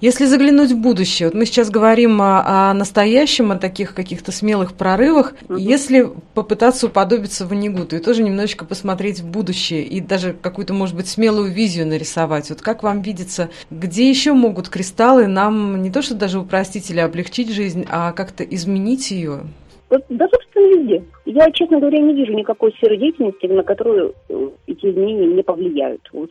Если 0.00 0.24
заглянуть 0.24 0.72
в 0.72 0.78
будущее, 0.78 1.28
вот 1.28 1.34
мы 1.34 1.44
сейчас 1.44 1.68
говорим 1.68 2.22
о, 2.22 2.70
о 2.70 2.74
настоящем, 2.74 3.52
о 3.52 3.56
таких 3.56 3.94
каких-то 3.94 4.32
смелых 4.32 4.72
прорывах, 4.72 5.34
угу. 5.48 5.56
если 5.56 6.10
попытаться 6.34 6.86
уподобиться 6.86 7.46
Ванигуту 7.46 7.96
и 7.96 7.98
тоже 7.98 8.22
немножечко 8.22 8.64
посмотреть 8.64 9.20
в 9.20 9.26
будущее 9.26 9.82
и 9.84 10.00
даже 10.00 10.32
какую-то, 10.32 10.72
может 10.72 10.96
быть, 10.96 11.08
смелую 11.08 11.52
визию 11.52 11.86
нарисовать, 11.86 12.48
вот 12.48 12.62
как 12.62 12.82
вам 12.82 13.02
видится, 13.02 13.50
где 13.70 14.08
еще 14.08 14.32
могут 14.32 14.70
кристаллы 14.70 15.26
нам 15.26 15.82
не 15.82 15.90
то 15.90 16.00
что 16.00 16.14
даже 16.14 16.38
упростить 16.38 16.90
или 16.90 17.00
облегчить 17.00 17.50
жизнь, 17.50 17.84
а 17.90 18.12
как-то 18.12 18.42
изменить 18.42 19.10
ее? 19.10 19.42
Да, 19.90 20.28
собственно, 20.28 20.66
везде. 20.68 21.02
Я, 21.24 21.50
честно 21.50 21.80
говоря, 21.80 21.98
не 21.98 22.14
вижу 22.14 22.32
никакой 22.32 22.72
сферы 22.72 22.96
деятельности, 22.96 23.46
на 23.46 23.64
которую 23.64 24.14
э, 24.28 24.48
эти 24.68 24.86
изменения 24.86 25.26
не 25.26 25.42
повлияют. 25.42 26.08
Вот, 26.12 26.30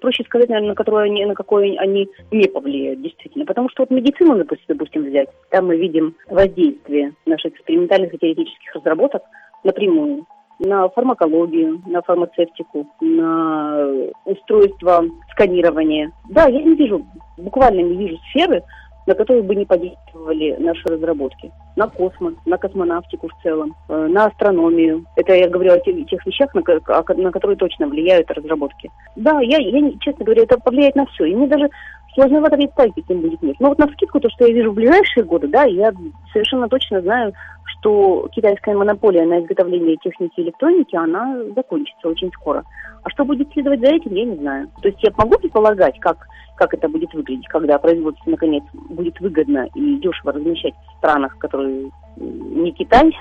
проще 0.00 0.24
сказать, 0.24 0.50
наверное, 0.50 0.70
на 0.70 0.74
которую 0.74 1.04
они, 1.04 1.24
на 1.24 1.34
какой 1.34 1.74
они 1.76 2.08
не 2.30 2.48
повлияют, 2.48 3.00
действительно. 3.00 3.46
Потому 3.46 3.70
что 3.70 3.82
вот 3.82 3.90
медицину, 3.90 4.44
допустим, 4.68 5.04
взять, 5.04 5.28
там 5.50 5.68
мы 5.68 5.76
видим 5.76 6.14
воздействие 6.28 7.14
наших 7.24 7.54
экспериментальных 7.54 8.12
и 8.12 8.18
теоретических 8.18 8.74
разработок 8.74 9.22
напрямую 9.64 10.26
на 10.58 10.88
фармакологию, 10.90 11.82
на 11.86 12.02
фармацевтику, 12.02 12.86
на 13.00 13.88
устройство 14.26 15.04
сканирования. 15.32 16.12
Да, 16.28 16.46
я 16.46 16.62
не 16.62 16.74
вижу, 16.74 17.04
буквально 17.38 17.80
не 17.80 17.96
вижу 17.96 18.18
сферы, 18.30 18.62
на 19.06 19.14
которые 19.14 19.42
бы 19.42 19.54
не 19.54 19.64
подействовали 19.64 20.56
наши 20.58 20.86
разработки. 20.88 21.50
На 21.76 21.88
космос, 21.88 22.34
на 22.46 22.56
космонавтику 22.56 23.28
в 23.28 23.42
целом, 23.42 23.74
э, 23.88 24.06
на 24.08 24.26
астрономию. 24.26 25.04
Это 25.16 25.34
я 25.34 25.48
говорю 25.48 25.72
о 25.72 25.78
тех, 25.78 26.26
вещах, 26.26 26.54
на, 26.54 26.62
которые 26.62 27.56
точно 27.56 27.86
влияют 27.86 28.30
разработки. 28.30 28.90
Да, 29.16 29.40
я, 29.40 29.58
я, 29.58 29.92
честно 30.00 30.24
говоря, 30.24 30.42
это 30.42 30.58
повлияет 30.58 30.94
на 30.94 31.06
все. 31.06 31.24
И 31.24 31.34
мне 31.34 31.48
даже 31.48 31.68
сложновато 32.14 32.56
представить, 32.56 32.94
каким 32.94 33.20
будет 33.20 33.42
мир. 33.42 33.56
Но 33.58 33.68
вот 33.68 33.78
на 33.78 33.86
скидку, 33.88 34.20
то, 34.20 34.28
что 34.30 34.46
я 34.46 34.54
вижу 34.54 34.70
в 34.70 34.74
ближайшие 34.74 35.24
годы, 35.24 35.48
да, 35.48 35.64
я 35.64 35.92
совершенно 36.32 36.68
точно 36.68 37.00
знаю, 37.00 37.32
что 37.64 38.28
китайская 38.32 38.74
монополия 38.74 39.24
на 39.24 39.40
изготовление 39.40 39.96
техники 39.96 40.34
и 40.36 40.42
электроники, 40.42 40.94
она 40.94 41.38
закончится 41.56 42.08
очень 42.08 42.30
скоро. 42.32 42.64
А 43.02 43.10
что 43.10 43.24
будет 43.24 43.50
следовать 43.52 43.80
за 43.80 43.94
этим, 43.94 44.14
я 44.14 44.24
не 44.24 44.36
знаю. 44.36 44.68
То 44.80 44.88
есть 44.88 45.02
я 45.02 45.10
могу 45.16 45.38
предполагать, 45.38 45.98
как 46.00 46.26
как 46.56 46.74
это 46.74 46.88
будет 46.88 47.12
выглядеть, 47.14 47.48
когда 47.48 47.78
производство, 47.78 48.30
наконец, 48.30 48.64
будет 48.72 49.18
выгодно 49.20 49.68
и 49.74 49.96
дешево 49.98 50.32
размещать 50.32 50.74
в 50.74 50.98
странах, 50.98 51.36
которые 51.38 51.90
не 52.16 52.72
Китай. 52.72 53.16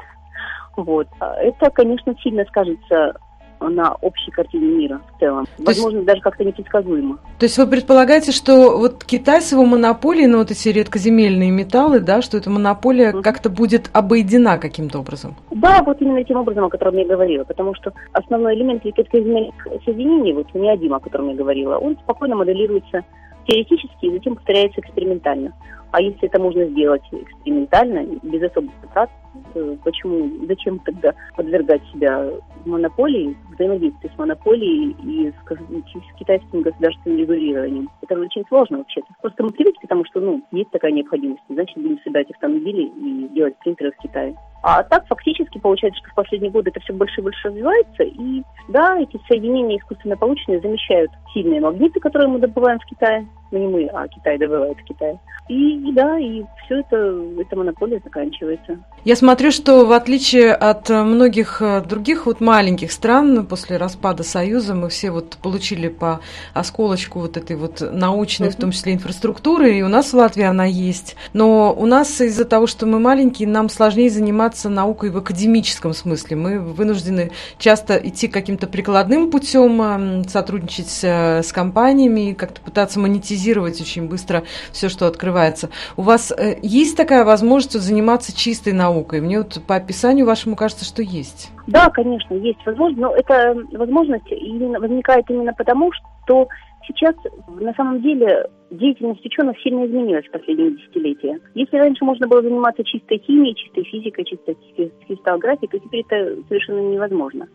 Вот. 0.77 1.07
А 1.19 1.35
это, 1.35 1.69
конечно, 1.71 2.15
сильно 2.21 2.45
скажется 2.45 3.19
на 3.69 3.93
общей 4.01 4.31
картине 4.31 4.67
мира 4.67 5.01
в 5.15 5.19
целом. 5.19 5.45
То 5.57 5.63
Возможно, 5.63 5.97
есть, 5.97 6.07
даже 6.07 6.21
как-то 6.21 6.43
непредсказуемо. 6.43 7.17
То 7.39 7.45
есть 7.45 7.57
вы 7.57 7.67
предполагаете, 7.67 8.31
что 8.31 8.77
вот 8.77 9.03
Китай 9.03 9.41
с 9.41 9.51
его 9.51 9.65
монополией 9.65 10.27
на 10.27 10.37
вот 10.37 10.51
эти 10.51 10.69
редкоземельные 10.69 11.51
металлы, 11.51 11.99
да, 11.99 12.21
что 12.21 12.37
эта 12.37 12.49
монополия 12.49 13.11
mm-hmm. 13.11 13.21
как-то 13.21 13.49
будет 13.49 13.89
обойдена 13.93 14.57
каким-то 14.57 14.99
образом? 14.99 15.35
Да, 15.51 15.81
вот 15.83 16.01
именно 16.01 16.23
тем 16.23 16.37
образом, 16.37 16.65
о 16.65 16.69
котором 16.69 16.97
я 16.97 17.05
говорила, 17.05 17.43
потому 17.43 17.75
что 17.75 17.93
основной 18.13 18.55
элемент 18.55 18.85
редкоземельных 18.85 19.55
соединений, 19.85 20.33
вот 20.33 20.47
неодим, 20.53 20.93
о 20.93 20.99
котором 20.99 21.29
я 21.29 21.35
говорила, 21.35 21.77
он 21.77 21.97
спокойно 22.03 22.35
моделируется 22.35 23.03
теоретически 23.47 24.05
и 24.05 24.11
затем 24.11 24.35
повторяется 24.35 24.81
экспериментально. 24.81 25.53
А 25.91 26.01
если 26.01 26.27
это 26.27 26.39
можно 26.39 26.65
сделать 26.65 27.03
экспериментально, 27.11 28.05
без 28.23 28.43
особых 28.43 28.71
затрат, 28.81 29.09
э, 29.55 29.75
почему, 29.83 30.45
зачем 30.47 30.79
тогда 30.79 31.13
подвергать 31.35 31.81
себя 31.93 32.29
монополии, 32.65 33.35
взаимодействию 33.53 34.11
с 34.13 34.17
монополией 34.17 34.95
и 35.03 35.31
с, 35.31 35.53
с 35.53 36.17
китайским 36.17 36.61
государственным 36.61 37.19
регулированием? 37.19 37.89
Это 38.01 38.17
очень 38.17 38.45
сложно 38.47 38.79
вообще-то. 38.79 39.07
Просто 39.21 39.43
мы 39.43 39.49
привыкли 39.49 39.85
к 39.85 39.89
тому, 39.89 40.05
что 40.05 40.21
ну, 40.21 40.41
есть 40.51 40.71
такая 40.71 40.91
необходимость, 40.91 41.43
значит, 41.49 41.75
будем 41.77 41.99
собирать 42.03 42.31
автомобили 42.31 42.83
и 42.83 43.27
делать 43.33 43.57
принтеры 43.59 43.91
в 43.91 43.97
Китае. 44.01 44.35
А 44.63 44.83
так 44.83 45.07
фактически 45.07 45.57
получается, 45.57 45.99
что 45.99 46.11
в 46.11 46.15
последние 46.15 46.51
годы 46.51 46.69
это 46.69 46.79
все 46.81 46.93
больше 46.93 47.19
и 47.19 47.23
больше 47.23 47.47
развивается, 47.47 48.03
и 48.03 48.43
да, 48.69 48.97
эти 48.99 49.19
соединения 49.27 49.77
искусственно 49.77 50.15
полученные 50.15 50.61
замещают 50.61 51.11
сильные 51.33 51.59
магниты, 51.59 51.99
которые 51.99 52.29
мы 52.29 52.39
добываем 52.39 52.79
в 52.79 52.85
Китае, 52.85 53.27
ну 53.51 53.59
не 53.59 53.67
мы, 53.67 53.85
а 53.87 54.07
Китай 54.07 54.37
добывает 54.37 54.77
в 54.77 54.83
Китае. 54.83 55.19
И, 55.49 55.91
да, 55.91 56.17
и 56.17 56.43
все 56.63 56.79
это, 56.79 56.95
эта 57.37 57.55
монополия 57.57 57.99
заканчивается. 58.01 58.79
Я 59.03 59.17
смотрю, 59.17 59.51
что 59.51 59.85
в 59.85 59.91
отличие 59.91 60.53
от 60.53 60.89
многих 60.89 61.61
э, 61.61 61.81
других 61.81 62.25
вот 62.25 62.39
маленьких 62.39 62.91
стран, 62.91 63.45
после 63.45 63.75
распада 63.75 64.23
Союза 64.23 64.75
мы 64.75 64.87
все 64.87 65.11
вот 65.11 65.37
получили 65.41 65.89
по 65.89 66.21
осколочку 66.53 67.19
вот 67.19 67.35
этой 67.35 67.57
вот 67.57 67.81
научной, 67.81 68.47
mm-hmm. 68.47 68.51
в 68.51 68.55
том 68.55 68.71
числе 68.71 68.93
инфраструктуры, 68.93 69.77
и 69.77 69.81
у 69.81 69.89
нас 69.89 70.13
в 70.13 70.15
Латвии 70.15 70.45
она 70.45 70.63
есть. 70.63 71.17
Но 71.33 71.73
у 71.73 71.85
нас 71.85 72.21
из-за 72.21 72.45
того, 72.45 72.65
что 72.65 72.85
мы 72.85 72.99
маленькие, 72.99 73.49
нам 73.49 73.67
сложнее 73.67 74.09
заниматься 74.09 74.69
наукой 74.69 75.09
в 75.09 75.17
академическом 75.17 75.93
смысле. 75.93 76.37
Мы 76.37 76.59
вынуждены 76.59 77.31
часто 77.57 77.97
идти 77.97 78.29
каким-то 78.29 78.67
прикладным 78.67 79.29
путем, 79.29 79.81
эм, 79.81 80.23
сотрудничать 80.29 80.99
э, 81.03 81.43
с 81.43 81.51
компаниями, 81.51 82.31
как-то 82.31 82.61
пытаться 82.61 82.97
монетизировать 82.99 83.40
очень 83.81 84.07
быстро 84.07 84.43
все, 84.71 84.89
что 84.89 85.07
открывается. 85.07 85.69
У 85.97 86.01
вас 86.01 86.31
э, 86.31 86.57
есть 86.61 86.97
такая 86.97 87.25
возможность 87.25 87.79
заниматься 87.79 88.35
чистой 88.35 88.73
наукой? 88.73 89.21
Мне 89.21 89.39
вот 89.39 89.61
по 89.65 89.75
описанию 89.75 90.25
вашему 90.25 90.55
кажется, 90.55 90.85
что 90.85 91.01
есть. 91.01 91.51
Да, 91.67 91.89
конечно, 91.89 92.33
есть 92.33 92.59
возможность, 92.65 93.01
но 93.01 93.15
эта 93.15 93.55
возможность 93.71 94.31
именно, 94.31 94.79
возникает 94.79 95.29
именно 95.29 95.53
потому, 95.53 95.91
что 95.91 96.47
сейчас 96.87 97.15
на 97.47 97.73
самом 97.73 98.01
деле 98.01 98.47
деятельность 98.71 99.25
ученых 99.25 99.59
сильно 99.61 99.85
изменилась 99.85 100.25
в 100.25 100.31
последние 100.31 100.71
десятилетия. 100.71 101.39
Если 101.53 101.77
раньше 101.77 102.03
можно 102.03 102.27
было 102.27 102.41
заниматься 102.41 102.83
чистой 102.83 103.19
химией, 103.19 103.55
чистой 103.55 103.83
физикой, 103.83 104.25
чистой 104.25 104.57
кристаллографией, 105.05 105.69
то 105.69 105.79
теперь 105.79 106.05
это 106.09 106.41
совершенно 106.47 106.79
невозможно. 106.79 107.47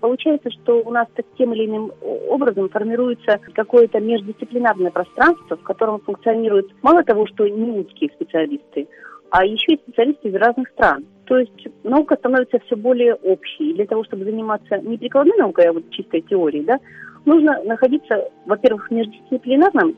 Получается, 0.00 0.50
что 0.50 0.82
у 0.82 0.90
нас 0.90 1.08
тем 1.36 1.52
или 1.54 1.66
иным 1.66 1.92
образом 2.28 2.68
формируется 2.68 3.40
какое-то 3.54 4.00
междисциплинарное 4.00 4.90
пространство, 4.90 5.56
в 5.56 5.62
котором 5.62 6.00
функционируют 6.00 6.70
мало 6.82 7.02
того, 7.02 7.26
что 7.26 7.46
не 7.48 7.80
узкие 7.80 8.10
специалисты, 8.14 8.86
а 9.30 9.44
еще 9.44 9.74
и 9.74 9.78
специалисты 9.78 10.28
из 10.28 10.34
разных 10.34 10.68
стран. 10.70 11.04
То 11.24 11.38
есть 11.38 11.68
наука 11.82 12.16
становится 12.16 12.58
все 12.60 12.76
более 12.76 13.14
общей. 13.14 13.72
Для 13.72 13.86
того, 13.86 14.04
чтобы 14.04 14.24
заниматься 14.24 14.78
не 14.78 14.98
прикладной 14.98 15.36
наукой, 15.38 15.66
а 15.66 15.72
вот 15.72 15.90
чистой 15.90 16.20
теорией, 16.20 16.64
да, 16.64 16.78
нужно 17.24 17.62
находиться, 17.64 18.28
во-первых, 18.46 18.88
в 18.88 18.90
междисциплинарном 18.92 19.96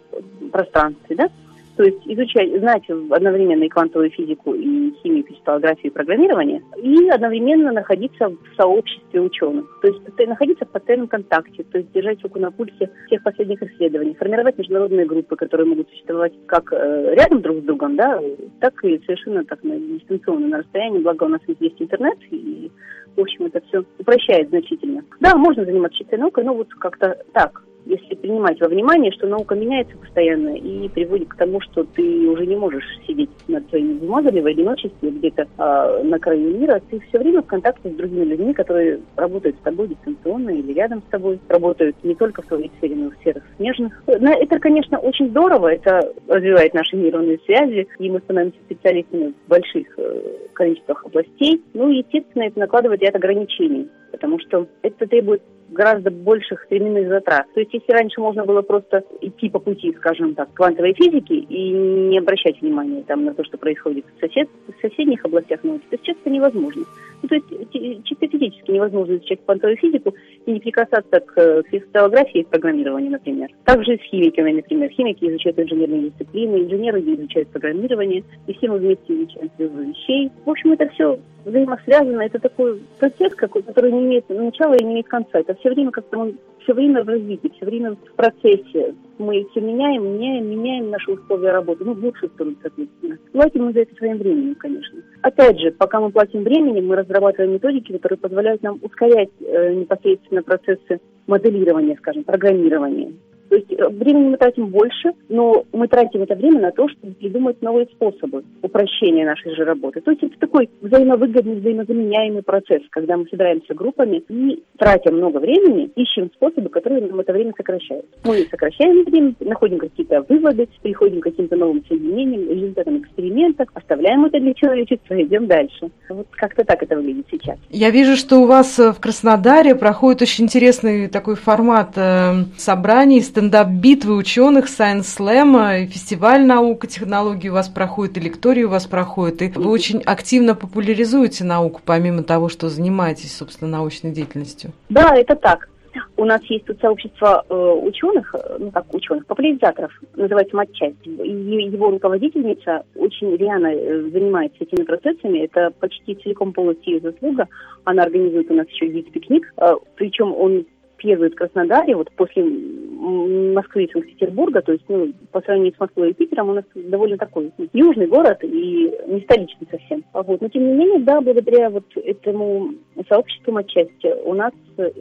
пространстве, 0.52 1.16
да, 1.16 1.28
то 1.76 1.84
есть 1.84 1.98
изучать, 2.06 2.58
знать 2.58 2.88
одновременно 2.88 3.64
и 3.64 3.68
квантовую 3.68 4.10
физику, 4.10 4.54
и 4.54 4.92
химию, 5.02 5.24
кристаллографию, 5.24 5.92
и 5.92 5.94
программирование, 5.94 6.62
и 6.82 7.08
одновременно 7.08 7.72
находиться 7.72 8.28
в 8.28 8.56
сообществе 8.56 9.20
ученых. 9.20 9.66
То 9.82 9.88
есть 9.88 10.00
находиться 10.26 10.64
в 10.64 10.70
постоянном 10.70 11.08
контакте, 11.08 11.64
то 11.64 11.78
есть 11.78 11.92
держать 11.92 12.22
руку 12.22 12.38
на 12.38 12.50
пульсе 12.50 12.90
всех 13.06 13.22
последних 13.22 13.62
исследований, 13.62 14.14
формировать 14.14 14.58
международные 14.58 15.06
группы, 15.06 15.36
которые 15.36 15.66
могут 15.66 15.88
существовать 15.90 16.32
как 16.46 16.72
э, 16.72 17.14
рядом 17.14 17.42
друг 17.42 17.58
с 17.58 17.62
другом, 17.62 17.96
да, 17.96 18.20
так 18.60 18.82
и 18.84 18.98
совершенно 19.04 19.44
так 19.44 19.62
на 19.62 19.78
дистанционно, 19.78 20.48
на 20.48 20.58
расстоянии, 20.58 21.00
благо 21.00 21.24
у 21.24 21.28
нас 21.28 21.40
есть 21.46 21.80
интернет, 21.80 22.18
и, 22.30 22.70
в 23.16 23.20
общем, 23.20 23.46
это 23.46 23.60
все 23.68 23.84
упрощает 23.98 24.48
значительно. 24.48 25.02
Да, 25.20 25.36
можно 25.36 25.64
заниматься 25.64 25.98
чистой 25.98 26.18
наукой, 26.18 26.44
но 26.44 26.54
вот 26.54 26.72
как-то 26.74 27.18
так, 27.32 27.62
если 27.86 28.14
принимать 28.16 28.60
во 28.60 28.68
внимание, 28.68 29.12
что 29.12 29.26
наука 29.26 29.54
меняется 29.54 29.96
постоянно 29.96 30.56
и 30.56 30.88
приводит 30.88 31.28
к 31.28 31.36
тому, 31.36 31.60
что 31.60 31.84
ты 31.84 32.28
уже 32.28 32.46
не 32.46 32.56
можешь 32.56 32.84
сидеть 33.06 33.30
над 33.48 33.68
своими 33.70 33.94
бумагами 33.94 34.40
в 34.40 34.46
одиночестве 34.46 35.10
где-то 35.10 35.42
э, 35.42 36.02
на 36.02 36.18
краю 36.18 36.58
мира. 36.58 36.82
Ты 36.90 37.00
все 37.08 37.18
время 37.18 37.42
в 37.42 37.46
контакте 37.46 37.90
с 37.90 37.94
другими 37.94 38.24
людьми, 38.24 38.52
которые 38.52 39.00
работают 39.16 39.56
с 39.56 39.62
тобой 39.62 39.88
дистанционно 39.88 40.50
или 40.50 40.72
рядом 40.72 41.02
с 41.06 41.10
тобой, 41.10 41.38
работают 41.48 41.96
не 42.02 42.14
только 42.14 42.42
в 42.42 42.46
твоей 42.46 42.70
сфере, 42.78 42.96
но 42.96 43.06
и 43.06 43.10
в 43.10 43.16
сферах 43.20 43.42
смежных. 43.56 44.02
Это, 44.06 44.58
конечно, 44.58 44.98
очень 44.98 45.28
здорово, 45.30 45.72
это 45.72 46.12
развивает 46.28 46.74
наши 46.74 46.96
нейронные 46.96 47.38
связи, 47.46 47.86
и 47.98 48.10
мы 48.10 48.18
становимся 48.20 48.58
специалистами 48.64 49.32
в 49.46 49.48
больших 49.48 49.86
э, 49.96 50.22
количествах 50.54 51.04
областей. 51.04 51.62
Ну, 51.74 51.88
естественно, 51.88 52.44
это 52.44 52.58
накладывает 52.58 53.00
ряд 53.02 53.14
ограничений, 53.14 53.88
потому 54.10 54.38
что 54.40 54.66
это 54.82 55.06
требует 55.06 55.42
гораздо 55.68 56.10
больших 56.10 56.66
временных 56.70 57.08
затрат. 57.08 57.46
То 57.54 57.60
есть 57.60 57.72
если 57.74 57.92
раньше 57.92 58.20
можно 58.20 58.44
было 58.44 58.62
просто 58.62 59.04
идти 59.20 59.48
по 59.48 59.58
пути, 59.58 59.92
скажем 59.96 60.34
так, 60.34 60.52
квантовой 60.54 60.94
физики 60.94 61.32
и 61.32 61.70
не 61.70 62.18
обращать 62.18 62.60
внимания 62.60 63.02
там, 63.02 63.24
на 63.24 63.34
то, 63.34 63.44
что 63.44 63.58
происходит 63.58 64.04
в, 64.16 64.20
сосед, 64.20 64.48
в 64.68 64.80
соседних 64.80 65.24
областях 65.24 65.64
науки, 65.64 65.84
то 65.90 65.98
сейчас 65.98 66.16
это 66.20 66.30
невозможно. 66.30 66.84
Ну, 67.22 67.28
то 67.28 67.34
есть 67.34 68.04
чисто 68.04 68.28
физически 68.28 68.70
невозможно 68.70 69.14
изучать 69.14 69.44
квантовую 69.44 69.76
физику 69.78 70.14
и 70.44 70.52
не 70.52 70.60
прикасаться 70.60 71.20
к 71.20 71.62
кристаллографии 71.64 72.40
и 72.40 72.44
программированию, 72.44 73.10
например. 73.10 73.48
Также 73.64 73.96
с 73.96 74.02
химиками, 74.02 74.52
например. 74.52 74.90
Химики 74.90 75.24
изучают 75.24 75.58
инженерные 75.58 76.10
дисциплины, 76.10 76.58
инженеры 76.58 77.00
изучают 77.00 77.48
программирование, 77.48 78.22
и 78.46 78.52
все 78.52 78.68
мы 78.68 78.78
вместе 78.78 79.14
изучаем 79.14 79.50
звезды 79.56 79.84
вещей. 79.84 80.30
В 80.44 80.50
общем, 80.50 80.72
это 80.72 80.88
все 80.90 81.18
взаимосвязано. 81.46 82.20
Это 82.20 82.38
такой 82.38 82.80
процесс, 82.98 83.34
который 83.34 83.92
не 83.96 84.06
имеет 84.06 84.28
начала 84.28 84.74
и 84.74 84.84
не 84.84 84.92
имеет 84.92 85.08
конца. 85.08 85.38
Это 85.38 85.54
все 85.56 85.70
время 85.70 85.90
как-то 85.90 86.18
он 86.18 86.38
все 86.66 86.74
время 86.74 87.04
в 87.04 87.08
развитии, 87.08 87.52
все 87.56 87.66
время 87.66 87.92
в 87.92 88.16
процессе. 88.16 88.94
Мы 89.18 89.46
все 89.50 89.60
меняем, 89.60 90.04
меняем, 90.04 90.50
меняем 90.50 90.90
наши 90.90 91.12
условия 91.12 91.52
работы. 91.52 91.84
Ну, 91.84 91.94
в 91.94 92.04
лучшую 92.04 92.30
сторону, 92.30 92.56
соответственно. 92.60 93.18
Платим 93.32 93.66
мы 93.66 93.72
за 93.72 93.80
это 93.80 93.94
своим 93.94 94.18
временем, 94.18 94.56
конечно. 94.56 94.98
Опять 95.22 95.60
же, 95.60 95.70
пока 95.70 96.00
мы 96.00 96.10
платим 96.10 96.42
временем, 96.42 96.88
мы 96.88 96.96
разрабатываем 96.96 97.52
методики, 97.52 97.92
которые 97.92 98.18
позволяют 98.18 98.62
нам 98.62 98.80
ускорять 98.82 99.30
э, 99.40 99.74
непосредственно 99.74 100.42
процессы 100.42 101.00
моделирования, 101.28 101.96
скажем, 101.98 102.24
программирования. 102.24 103.12
То 103.56 103.60
есть 103.60 103.72
э, 103.72 103.88
времени 103.88 104.30
мы 104.30 104.36
тратим 104.36 104.66
больше, 104.66 105.12
но 105.30 105.64
мы 105.72 105.88
тратим 105.88 106.22
это 106.22 106.34
время 106.34 106.60
на 106.60 106.72
то, 106.72 106.88
чтобы 106.90 107.14
придумать 107.14 107.62
новые 107.62 107.86
способы 107.86 108.44
упрощения 108.60 109.24
нашей 109.24 109.54
же 109.54 109.64
работы. 109.64 110.02
То 110.02 110.10
есть 110.10 110.22
это 110.22 110.38
такой 110.38 110.68
взаимовыгодный, 110.82 111.60
взаимозаменяемый 111.60 112.42
процесс, 112.42 112.82
когда 112.90 113.16
мы 113.16 113.26
собираемся 113.30 113.72
группами 113.72 114.22
и 114.28 114.62
тратим 114.78 115.16
много 115.16 115.38
времени, 115.38 115.90
ищем 115.96 116.30
способы, 116.34 116.68
которые 116.68 117.06
нам 117.06 117.18
это 117.18 117.32
время 117.32 117.54
сокращают. 117.56 118.04
Мы 118.24 118.46
сокращаем 118.50 119.04
время, 119.04 119.34
находим 119.40 119.78
какие-то 119.78 120.20
выводы, 120.28 120.68
приходим 120.82 121.20
к 121.20 121.24
каким-то 121.24 121.56
новым 121.56 121.82
соединениям, 121.88 122.50
результатам 122.50 122.98
экспериментов, 122.98 123.68
оставляем 123.72 124.26
это 124.26 124.38
для 124.38 124.52
человечества 124.52 125.14
и 125.14 125.24
идем 125.24 125.46
дальше. 125.46 125.88
Вот 126.10 126.26
как-то 126.32 126.62
так 126.64 126.82
это 126.82 126.96
выглядит 126.96 127.26
сейчас. 127.30 127.56
Я 127.70 127.88
вижу, 127.90 128.16
что 128.16 128.36
у 128.42 128.46
вас 128.46 128.78
в 128.78 129.00
Краснодаре 129.00 129.74
проходит 129.74 130.20
очень 130.20 130.44
интересный 130.44 131.08
такой 131.08 131.36
формат 131.36 131.92
э, 131.96 132.44
собраний, 132.58 133.22
стендап-битвы 133.46 134.16
ученых, 134.16 134.64
Science 134.66 135.02
Slam, 135.02 135.86
фестиваль 135.86 136.44
наук 136.44 136.84
и 136.84 136.88
технологий 136.88 137.48
у 137.48 137.52
вас 137.52 137.68
проходит, 137.68 138.16
и 138.16 138.20
лектории 138.20 138.64
у 138.64 138.68
вас 138.68 138.86
проходят, 138.86 139.40
и 139.40 139.48
вы 139.48 139.70
очень 139.70 140.02
активно 140.02 140.56
популяризуете 140.56 141.44
науку, 141.44 141.80
помимо 141.84 142.24
того, 142.24 142.48
что 142.48 142.68
занимаетесь, 142.68 143.36
собственно, 143.36 143.70
научной 143.70 144.10
деятельностью. 144.10 144.72
Да, 144.88 145.14
это 145.14 145.36
так. 145.36 145.68
У 146.16 146.24
нас 146.24 146.42
есть 146.44 146.64
тут 146.66 146.78
сообщество 146.80 147.44
э, 147.48 147.54
ученых, 147.54 148.34
э, 148.34 148.56
ну 148.58 148.70
как 148.70 148.92
ученых, 148.92 149.26
популяризаторов, 149.26 149.92
называется 150.14 150.56
матчасть. 150.56 150.96
Его 151.04 151.90
руководительница 151.90 152.84
очень 152.96 153.34
реально 153.36 153.68
э, 153.68 154.10
занимается 154.10 154.58
этими 154.60 154.84
процессами. 154.84 155.38
Это 155.38 155.70
почти 155.78 156.14
целиком 156.16 156.52
полностью 156.52 156.94
ее 156.94 157.00
заслуга. 157.00 157.46
Она 157.84 158.02
организует 158.02 158.50
у 158.50 158.54
нас 158.54 158.68
еще 158.68 158.88
гид-пикник, 158.88 159.52
э, 159.56 159.74
причем 159.94 160.34
он 160.34 160.66
первый 161.06 161.30
в 161.30 161.34
Краснодаре, 161.36 161.94
вот 161.94 162.10
после 162.16 162.42
Москвы 162.42 163.84
и 163.84 163.92
Санкт-Петербурга, 163.92 164.60
то 164.60 164.72
есть 164.72 164.84
ну, 164.88 165.12
по 165.30 165.40
сравнению 165.40 165.74
с 165.74 165.80
Москвой 165.80 166.10
и 166.10 166.14
Питером 166.14 166.50
у 166.50 166.54
нас 166.54 166.64
довольно 166.74 167.16
такой 167.16 167.52
южный 167.72 168.08
город 168.08 168.38
и 168.42 168.92
не 169.06 169.20
столичный 169.20 169.68
совсем. 169.70 170.04
А 170.12 170.22
вот. 170.22 170.40
Но 170.40 170.48
тем 170.48 170.66
не 170.66 170.72
менее, 170.72 170.98
да, 171.00 171.20
благодаря 171.20 171.70
вот 171.70 171.84
этому 171.94 172.74
сообществу 173.08 173.56
отчасти 173.56 174.12
у 174.24 174.34
нас 174.34 174.52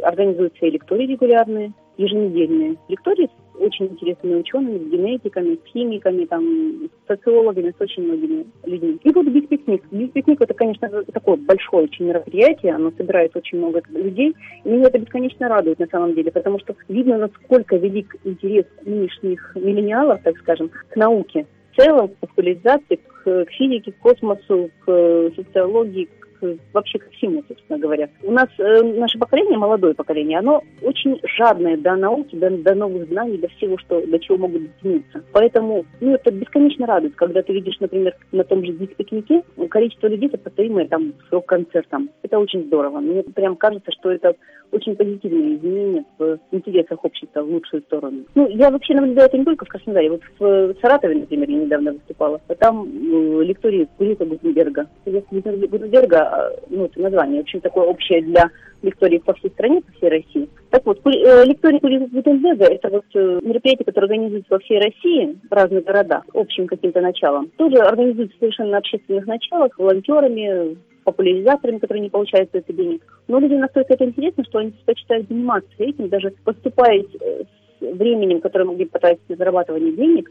организуются 0.03 0.65
и 0.67 0.71
лектории 0.71 1.07
регулярные, 1.07 1.73
еженедельные 1.97 2.75
лектории 2.87 3.29
очень 3.65 3.87
интересными 3.87 4.35
учеными, 4.35 4.77
с 4.77 4.91
генетиками, 4.91 5.55
с 5.55 5.71
химиками, 5.71 6.25
там, 6.25 6.43
с 6.85 7.07
социологами, 7.07 7.73
с 7.77 7.81
очень 7.81 8.03
многими 8.03 8.45
людьми. 8.65 8.99
И 9.03 9.11
вот 9.11 9.27
Бигпикник. 9.27 9.83
Бигпикник 9.91 10.41
это, 10.41 10.53
конечно, 10.53 11.03
такое 11.13 11.37
большое 11.37 11.85
очень 11.85 12.05
мероприятие, 12.05 12.75
оно 12.75 12.91
собирает 12.97 13.35
очень 13.35 13.57
много 13.57 13.81
людей, 13.89 14.35
и 14.63 14.69
меня 14.69 14.87
это 14.87 14.99
бесконечно 14.99 15.49
радует 15.49 15.79
на 15.79 15.87
самом 15.87 16.13
деле, 16.15 16.31
потому 16.31 16.59
что 16.59 16.75
видно, 16.87 17.17
насколько 17.17 17.75
велик 17.75 18.15
интерес 18.23 18.65
нынешних 18.85 19.55
миллениалов, 19.55 20.21
так 20.23 20.37
скажем, 20.37 20.69
к 20.69 20.95
науке 20.95 21.45
в 21.71 21.81
целом, 21.81 22.09
к 22.09 22.15
популяризации, 22.17 22.95
к, 22.95 23.45
к 23.45 23.51
физике, 23.51 23.91
к 23.91 23.97
космосу, 23.97 24.69
к 24.85 25.31
социологии, 25.35 26.05
к 26.05 26.24
вообще 26.73 26.99
ко 26.99 27.09
всему, 27.11 27.43
собственно 27.47 27.79
говоря. 27.79 28.09
У 28.23 28.31
нас 28.31 28.47
э, 28.57 28.81
наше 28.81 29.17
поколение, 29.17 29.57
молодое 29.57 29.93
поколение, 29.93 30.39
оно 30.39 30.63
очень 30.81 31.19
жадное 31.37 31.77
до 31.77 31.95
науки, 31.95 32.35
до, 32.35 32.49
до 32.49 32.75
новых 32.75 33.07
знаний, 33.07 33.37
до 33.37 33.47
всего, 33.49 33.77
что, 33.77 34.05
до 34.05 34.19
чего 34.19 34.37
могут 34.37 34.63
дотянуться. 34.63 35.23
Поэтому 35.31 35.85
ну, 36.01 36.15
это 36.15 36.31
бесконечно 36.31 36.85
радует, 36.85 37.15
когда 37.15 37.41
ты 37.41 37.53
видишь, 37.53 37.79
например, 37.79 38.15
на 38.31 38.43
том 38.43 38.63
же 38.65 38.73
диск-пикнике 38.73 39.43
количество 39.69 40.07
людей, 40.07 40.29
сопоставимое 40.29 40.87
там 40.87 41.13
с 41.29 41.31
рок-концертом. 41.31 42.09
Это 42.23 42.39
очень 42.39 42.65
здорово. 42.65 42.99
Мне 42.99 43.23
прям 43.23 43.55
кажется, 43.55 43.91
что 43.91 44.11
это 44.11 44.35
очень 44.71 44.95
позитивные 44.95 45.55
изменения 45.55 46.05
в 46.17 46.39
интересах 46.51 47.03
общества 47.03 47.41
в 47.41 47.49
лучшую 47.49 47.81
сторону. 47.83 48.23
Ну, 48.35 48.47
я 48.49 48.69
вообще 48.69 48.93
наблюдаю 48.93 49.27
это 49.27 49.37
не 49.37 49.45
только 49.45 49.65
в 49.65 49.69
Краснодаре. 49.69 50.11
Вот 50.11 50.21
в 50.39 50.75
Саратове, 50.81 51.15
например, 51.15 51.49
я 51.49 51.57
недавно 51.57 51.93
выступала. 51.93 52.39
Там 52.59 52.85
э, 52.85 53.43
лектории 53.43 53.87
Кулика 53.97 54.25
Гутенберга. 54.25 54.87
Гутенберга 55.05 56.24
ну, 56.69 56.85
это 56.85 56.99
название 56.99 57.41
очень 57.41 57.61
такое 57.61 57.85
общее 57.85 58.21
для 58.21 58.49
лекторий 58.81 59.19
по 59.19 59.33
всей 59.33 59.49
стране, 59.51 59.81
по 59.81 59.91
всей 59.93 60.09
России. 60.09 60.49
Так 60.69 60.85
вот, 60.85 60.99
э, 61.05 61.45
лекторий 61.45 61.79
Гутенберга– 61.79 62.65
это 62.65 62.89
вот 62.89 63.05
э, 63.13 63.39
мероприятие, 63.41 63.85
которое 63.85 64.07
организуется 64.07 64.53
во 64.53 64.59
всей 64.59 64.79
России, 64.79 65.37
в 65.49 65.53
разных 65.53 65.83
городах, 65.85 66.23
общим 66.33 66.67
каким-то 66.67 67.01
началом. 67.01 67.49
Тоже 67.57 67.77
организуется 67.77 68.37
совершенно 68.39 68.71
на 68.71 68.77
общественных 68.77 69.25
началах, 69.25 69.77
волонтерами, 69.77 70.77
популяризаторами, 71.03 71.79
которые 71.79 72.03
не 72.03 72.09
получают 72.09 72.49
за 72.51 72.59
это 72.59 72.73
денег. 72.73 73.01
Но 73.27 73.39
людям 73.39 73.59
настолько 73.59 73.93
это 73.93 74.05
интересно, 74.05 74.43
что 74.43 74.59
они 74.59 74.71
предпочитают 74.71 75.27
заниматься 75.29 75.73
этим, 75.77 76.09
даже 76.09 76.33
поступая 76.43 76.99
э, 76.99 77.43
с 77.79 77.97
временем, 77.97 78.41
которое 78.41 78.65
могли 78.65 78.85
потратить 78.85 79.27
на 79.29 79.35
зарабатывание 79.35 79.93
денег, 79.93 80.29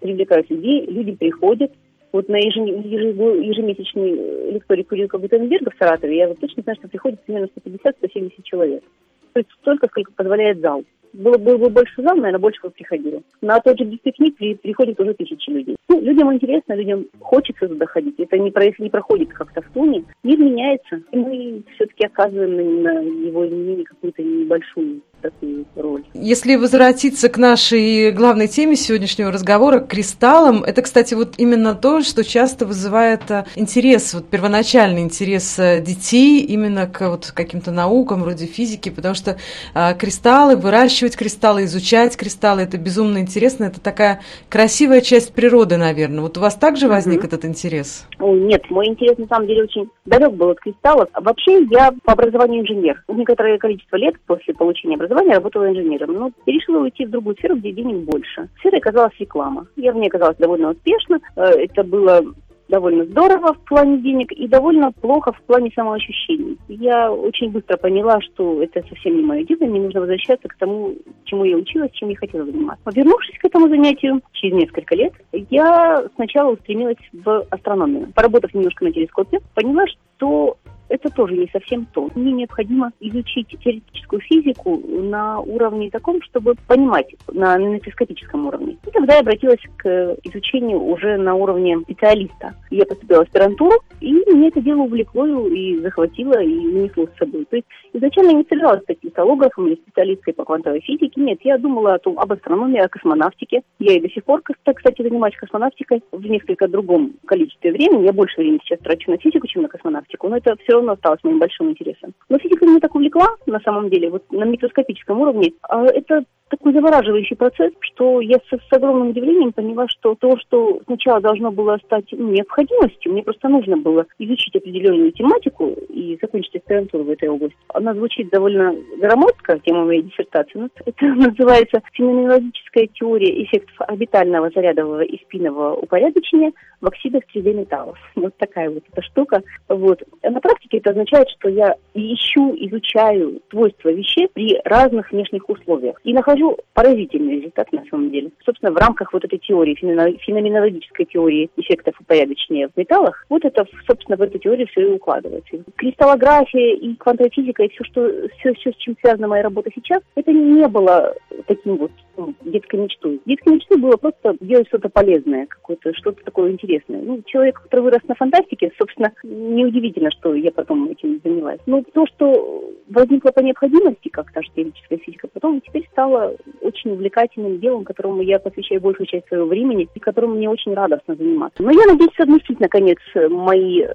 привлекают 0.00 0.48
людей, 0.50 0.86
люди 0.86 1.12
приходят, 1.12 1.72
вот 2.12 2.28
на 2.28 2.36
ежемесячный 2.36 4.12
э, 4.12 4.50
лекторий 4.52 4.84
Курилка 4.84 5.18
Гутенберга 5.18 5.70
в 5.70 5.78
Саратове, 5.78 6.16
я 6.16 6.28
вот 6.28 6.38
точно 6.38 6.62
знаю, 6.62 6.76
что 6.76 6.88
приходит 6.88 7.22
примерно 7.22 7.48
150-170 7.64 8.42
человек. 8.42 8.84
То 9.32 9.40
есть 9.40 9.50
столько, 9.60 9.88
сколько 9.88 10.12
позволяет 10.12 10.60
зал. 10.60 10.84
Было, 11.14 11.36
было 11.36 11.58
бы 11.58 11.68
больше 11.68 12.02
зал, 12.02 12.16
наверное, 12.16 12.38
больше 12.38 12.60
бы 12.62 12.70
приходило. 12.70 13.22
На 13.42 13.60
тот 13.60 13.78
же 13.78 13.84
дисциплин 13.84 14.32
при, 14.32 14.54
приходит 14.54 14.98
уже 14.98 15.12
тысячи 15.14 15.50
людей. 15.50 15.76
Ну, 15.88 16.00
людям 16.00 16.32
интересно, 16.32 16.74
людям 16.74 17.06
хочется 17.20 17.68
туда 17.68 17.86
ходить. 17.86 18.18
Это 18.18 18.38
не, 18.38 18.50
про, 18.50 18.64
не 18.78 18.88
проходит 18.88 19.30
как-то 19.30 19.60
в 19.60 19.70
туне. 19.72 20.04
Мир 20.22 20.38
меняется, 20.38 21.02
и 21.10 21.16
мы 21.16 21.62
все-таки 21.74 22.06
оказываем 22.06 22.82
на, 22.82 22.94
на 22.94 23.00
его 23.00 23.46
изменение 23.46 23.84
какую-то 23.84 24.22
небольшую 24.22 25.02
такую 25.22 25.64
роль. 25.76 26.04
Если 26.12 26.56
возвратиться 26.56 27.28
к 27.28 27.38
нашей 27.38 28.10
главной 28.10 28.48
теме 28.48 28.76
сегодняшнего 28.76 29.30
разговора, 29.30 29.78
к 29.78 29.88
кристаллам, 29.88 30.64
это, 30.64 30.82
кстати, 30.82 31.14
вот 31.14 31.34
именно 31.38 31.74
то, 31.74 32.02
что 32.02 32.24
часто 32.24 32.66
вызывает 32.66 33.30
э, 33.30 33.44
интерес, 33.54 34.12
вот 34.14 34.28
первоначальный 34.28 35.02
интерес 35.02 35.58
э, 35.58 35.80
детей 35.80 36.40
именно 36.40 36.86
к 36.86 37.08
вот 37.08 37.30
каким-то 37.34 37.70
наукам 37.70 38.22
вроде 38.22 38.46
физики, 38.46 38.90
потому 38.90 39.14
что 39.14 39.36
а, 39.74 39.94
кристаллы, 39.94 40.56
выращивать 40.56 41.16
кристаллы, 41.16 41.64
изучать 41.64 42.16
кристаллы, 42.16 42.62
это 42.62 42.78
безумно 42.78 43.18
интересно, 43.18 43.64
это 43.64 43.80
такая 43.80 44.20
красивая 44.48 45.00
часть 45.00 45.32
природы, 45.34 45.76
наверное. 45.76 46.20
Вот 46.20 46.36
у 46.36 46.40
вас 46.40 46.56
также 46.56 46.88
возник 46.88 47.22
mm-hmm. 47.22 47.26
этот 47.26 47.44
интерес? 47.44 48.06
Нет, 48.18 48.68
мой 48.70 48.88
интерес 48.88 49.18
на 49.18 49.26
самом 49.26 49.46
деле 49.46 49.64
очень 49.64 49.88
далек 50.04 50.32
был 50.32 50.50
от 50.50 50.60
кристаллов. 50.60 51.08
Вообще 51.14 51.62
я 51.70 51.92
по 52.04 52.12
образованию 52.12 52.62
инженер. 52.62 53.02
Некоторое 53.08 53.58
количество 53.58 53.96
лет 53.96 54.14
после 54.26 54.54
получения 54.54 54.96
образования 54.96 55.11
образования, 55.12 55.34
работала 55.34 55.70
инженером, 55.70 56.14
но 56.14 56.30
решила 56.46 56.82
уйти 56.82 57.06
в 57.06 57.10
другую 57.10 57.36
сферу, 57.36 57.56
где 57.56 57.72
денег 57.72 58.04
больше. 58.04 58.48
Сферой 58.58 58.78
оказалась 58.78 59.18
реклама. 59.18 59.66
Я 59.76 59.92
в 59.92 59.96
ней 59.96 60.08
оказалась 60.08 60.36
довольно 60.38 60.70
успешно. 60.70 61.20
Э, 61.36 61.42
это 61.42 61.84
было 61.84 62.22
довольно 62.68 63.04
здорово 63.04 63.52
в 63.52 63.60
плане 63.68 63.98
денег 63.98 64.32
и 64.32 64.48
довольно 64.48 64.92
плохо 64.92 65.32
в 65.32 65.42
плане 65.42 65.70
самоощущений. 65.74 66.56
Я 66.68 67.12
очень 67.12 67.50
быстро 67.50 67.76
поняла, 67.76 68.18
что 68.22 68.62
это 68.62 68.82
совсем 68.88 69.16
не 69.16 69.22
мое 69.22 69.44
дело, 69.44 69.66
мне 69.66 69.80
нужно 69.80 70.00
возвращаться 70.00 70.48
к 70.48 70.56
тому, 70.56 70.94
чему 71.24 71.44
я 71.44 71.56
училась, 71.56 71.90
чем 71.92 72.08
я 72.08 72.16
хотела 72.16 72.46
заниматься. 72.46 72.90
Вернувшись 72.90 73.38
к 73.38 73.44
этому 73.44 73.68
занятию 73.68 74.22
через 74.32 74.54
несколько 74.54 74.94
лет, 74.94 75.12
я 75.50 76.02
сначала 76.14 76.52
устремилась 76.52 76.96
в 77.12 77.44
астрономию. 77.50 78.08
Поработав 78.14 78.54
немножко 78.54 78.86
на 78.86 78.92
телескопе, 78.92 79.40
поняла, 79.54 79.84
что 80.22 80.56
это 80.88 81.08
тоже 81.08 81.38
не 81.38 81.48
совсем 81.50 81.86
то. 81.94 82.10
Мне 82.14 82.32
необходимо 82.32 82.92
изучить 83.00 83.48
теоретическую 83.48 84.20
физику 84.20 84.76
на 84.86 85.40
уровне 85.40 85.90
таком, 85.90 86.20
чтобы 86.20 86.54
понимать 86.68 87.06
на 87.32 87.56
нанофископическом 87.56 88.46
уровне. 88.46 88.76
И 88.86 88.90
тогда 88.90 89.14
я 89.14 89.20
обратилась 89.20 89.62
к 89.78 90.16
изучению 90.24 90.82
уже 90.82 91.16
на 91.16 91.34
уровне 91.34 91.78
специалиста. 91.84 92.54
Я 92.70 92.84
поступила 92.84 93.20
в 93.20 93.22
аспирантуру, 93.22 93.80
и 94.00 94.12
мне 94.12 94.48
это 94.48 94.60
дело 94.60 94.82
увлекло 94.82 95.26
и 95.48 95.78
захватило, 95.78 96.38
и 96.42 96.58
унесло 96.58 97.06
с 97.06 97.18
собой. 97.18 97.46
То 97.46 97.56
есть 97.56 97.68
изначально 97.94 98.32
я 98.32 98.36
не 98.36 98.46
собиралась 98.46 98.82
стать 98.82 99.00
кристаллографом 99.00 99.68
или 99.68 99.76
специалисткой 99.76 100.34
по 100.34 100.44
квантовой 100.44 100.80
физике. 100.80 101.22
Нет, 101.22 101.38
я 101.42 101.56
думала 101.56 101.94
о 101.94 101.98
том, 102.00 102.18
об 102.18 102.32
астрономии, 102.32 102.80
о 102.80 102.88
космонавтике. 102.88 103.62
Я 103.78 103.96
и 103.96 104.00
до 104.00 104.10
сих 104.10 104.24
пор, 104.24 104.42
кстати, 104.42 105.00
занимаюсь 105.00 105.36
космонавтикой 105.36 106.02
в 106.12 106.26
несколько 106.26 106.68
другом 106.68 107.14
количестве 107.24 107.72
времени. 107.72 108.04
Я 108.04 108.12
больше 108.12 108.42
времени 108.42 108.60
сейчас 108.62 108.80
трачу 108.80 109.10
на 109.10 109.16
физику, 109.16 109.46
чем 109.46 109.62
на 109.62 109.68
космонавтику. 109.68 110.11
Но 110.20 110.36
это 110.36 110.56
все 110.62 110.72
равно 110.74 110.92
осталось 110.92 111.22
моим 111.22 111.38
большим 111.38 111.70
интересом. 111.70 112.14
Но 112.28 112.38
физика 112.38 112.66
меня 112.66 112.80
так 112.80 112.94
увлекла, 112.94 113.28
на 113.46 113.60
самом 113.60 113.90
деле, 113.90 114.10
вот 114.10 114.30
на 114.32 114.44
микроскопическом 114.44 115.20
уровне. 115.20 115.52
А 115.62 115.84
это 115.84 116.24
такой 116.52 116.74
завораживающий 116.74 117.34
процесс, 117.34 117.72
что 117.80 118.20
я 118.20 118.36
с, 118.36 118.50
с 118.50 118.72
огромным 118.72 119.08
удивлением 119.08 119.52
поняла, 119.52 119.86
что 119.88 120.14
то, 120.14 120.36
что 120.38 120.80
сначала 120.84 121.18
должно 121.20 121.50
было 121.50 121.78
стать 121.84 122.12
необходимостью, 122.12 123.12
мне 123.12 123.22
просто 123.22 123.48
нужно 123.48 123.78
было 123.78 124.04
изучить 124.18 124.54
определенную 124.54 125.12
тематику 125.12 125.74
и 125.88 126.18
закончить 126.20 126.56
аспирантуру 126.56 127.04
в 127.04 127.10
этой 127.10 127.30
области. 127.30 127.56
Она 127.72 127.94
звучит 127.94 128.28
довольно 128.28 128.74
громоздко, 128.98 129.58
тема 129.60 129.86
моей 129.86 130.02
диссертации, 130.02 130.58
но 130.58 130.68
это 130.84 131.06
называется 131.06 131.80
феноменологическая 131.94 132.86
теория 132.88 133.44
эффектов 133.44 133.74
орбитального 133.80 134.50
зарядового 134.54 135.02
и 135.02 135.22
спинного 135.24 135.74
упорядочения 135.74 136.52
в 136.82 136.86
оксидах 136.86 137.22
3D-металлов. 137.34 137.98
Вот 138.22 138.36
такая 138.36 138.70
вот 138.70 138.84
эта 138.92 139.02
штука. 139.02 139.42
Вот. 139.68 140.02
А 140.22 140.30
на 140.30 140.40
практике 140.40 140.78
это 140.78 140.90
означает, 140.90 141.28
что 141.30 141.48
я 141.48 141.74
ищу, 141.94 142.54
изучаю 142.56 143.40
свойства 143.50 143.88
вещей 143.88 144.28
при 144.32 144.60
разных 144.64 145.10
внешних 145.10 145.48
условиях. 145.48 146.00
И 146.04 146.12
нахожу 146.12 146.41
поразительный 146.74 147.36
результат 147.36 147.72
на 147.72 147.84
самом 147.90 148.10
деле. 148.10 148.30
Собственно, 148.44 148.72
в 148.72 148.76
рамках 148.76 149.12
вот 149.12 149.24
этой 149.24 149.38
теории, 149.38 149.74
феноменологической 149.74 151.06
теории 151.06 151.50
эффектов 151.56 151.94
упорядочения 152.00 152.68
в 152.68 152.76
металлах, 152.76 153.24
вот 153.28 153.44
это, 153.44 153.66
собственно, 153.86 154.16
в 154.16 154.22
эту 154.22 154.38
теорию 154.38 154.66
все 154.68 154.82
и 154.82 154.94
укладывается. 154.94 155.64
Кристаллография 155.76 156.74
и 156.74 156.94
квантовая 156.94 157.30
физика, 157.30 157.62
и 157.62 157.68
все, 157.68 157.84
что, 157.84 158.10
все, 158.38 158.54
все, 158.54 158.72
с 158.72 158.76
чем 158.76 158.96
связана 159.00 159.28
моя 159.28 159.42
работа 159.42 159.70
сейчас, 159.74 160.02
это 160.14 160.32
не 160.32 160.66
было 160.68 161.14
таким 161.46 161.76
вот 161.76 161.92
ну, 162.16 162.34
детской 162.42 162.76
мечтой. 162.76 163.20
Детской 163.26 163.54
мечтой 163.54 163.78
было 163.78 163.96
просто 163.96 164.36
делать 164.40 164.68
что-то 164.68 164.88
полезное, 164.88 165.46
какое-то, 165.46 165.94
что-то 165.94 166.22
такое 166.24 166.52
интересное. 166.52 167.00
Ну, 167.00 167.22
человек, 167.26 167.60
который 167.62 167.80
вырос 167.80 168.02
на 168.08 168.14
фантастике, 168.14 168.72
собственно, 168.78 169.12
неудивительно, 169.22 170.10
что 170.10 170.34
я 170.34 170.50
потом 170.50 170.88
этим 170.90 171.20
занялась. 171.24 171.60
Но 171.66 171.82
то, 171.92 172.06
что 172.06 172.72
возникло 172.88 173.30
по 173.30 173.40
необходимости, 173.40 174.08
как 174.08 174.32
та 174.32 174.42
же 174.42 174.48
теоретическая 174.54 174.98
физика, 174.98 175.28
потом 175.28 175.60
теперь 175.60 175.88
стало 175.92 176.31
очень 176.60 176.92
увлекательным 176.92 177.58
делом, 177.60 177.84
которому 177.84 178.22
я 178.22 178.38
посвящаю 178.38 178.80
большую 178.80 179.06
часть 179.06 179.26
своего 179.28 179.46
времени 179.46 179.88
и 179.94 180.00
которым 180.00 180.36
мне 180.36 180.48
очень 180.48 180.74
радостно 180.74 181.14
заниматься. 181.14 181.62
Но 181.62 181.70
я 181.70 181.86
надеюсь 181.86 182.14
совместить, 182.16 182.60
наконец, 182.60 182.98
мои 183.14 183.82
э, 183.82 183.92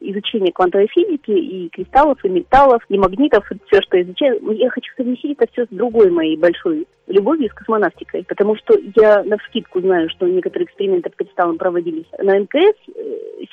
изучения 0.00 0.52
квантовой 0.52 0.88
физики 0.88 1.30
и 1.30 1.68
кристаллов, 1.68 2.24
и 2.24 2.28
металлов, 2.28 2.82
и 2.88 2.98
магнитов, 2.98 3.44
все, 3.66 3.80
что 3.82 4.00
изучаю. 4.00 4.40
Я 4.52 4.70
хочу 4.70 4.92
совместить 4.96 5.36
это 5.38 5.50
все 5.52 5.64
с 5.64 5.68
другой 5.70 6.10
моей 6.10 6.36
большой 6.36 6.86
любовью 7.06 7.48
с 7.50 7.54
космонавтикой, 7.54 8.24
потому 8.24 8.56
что 8.56 8.74
я 8.96 9.22
на 9.22 9.38
вскидку 9.38 9.80
знаю, 9.80 10.10
что 10.10 10.26
некоторые 10.26 10.66
эксперименты 10.66 11.10
по 11.10 11.24
кристаллам 11.24 11.58
проводились 11.58 12.06
на 12.18 12.38
МКС. 12.38 12.76
Э, 12.94 13.02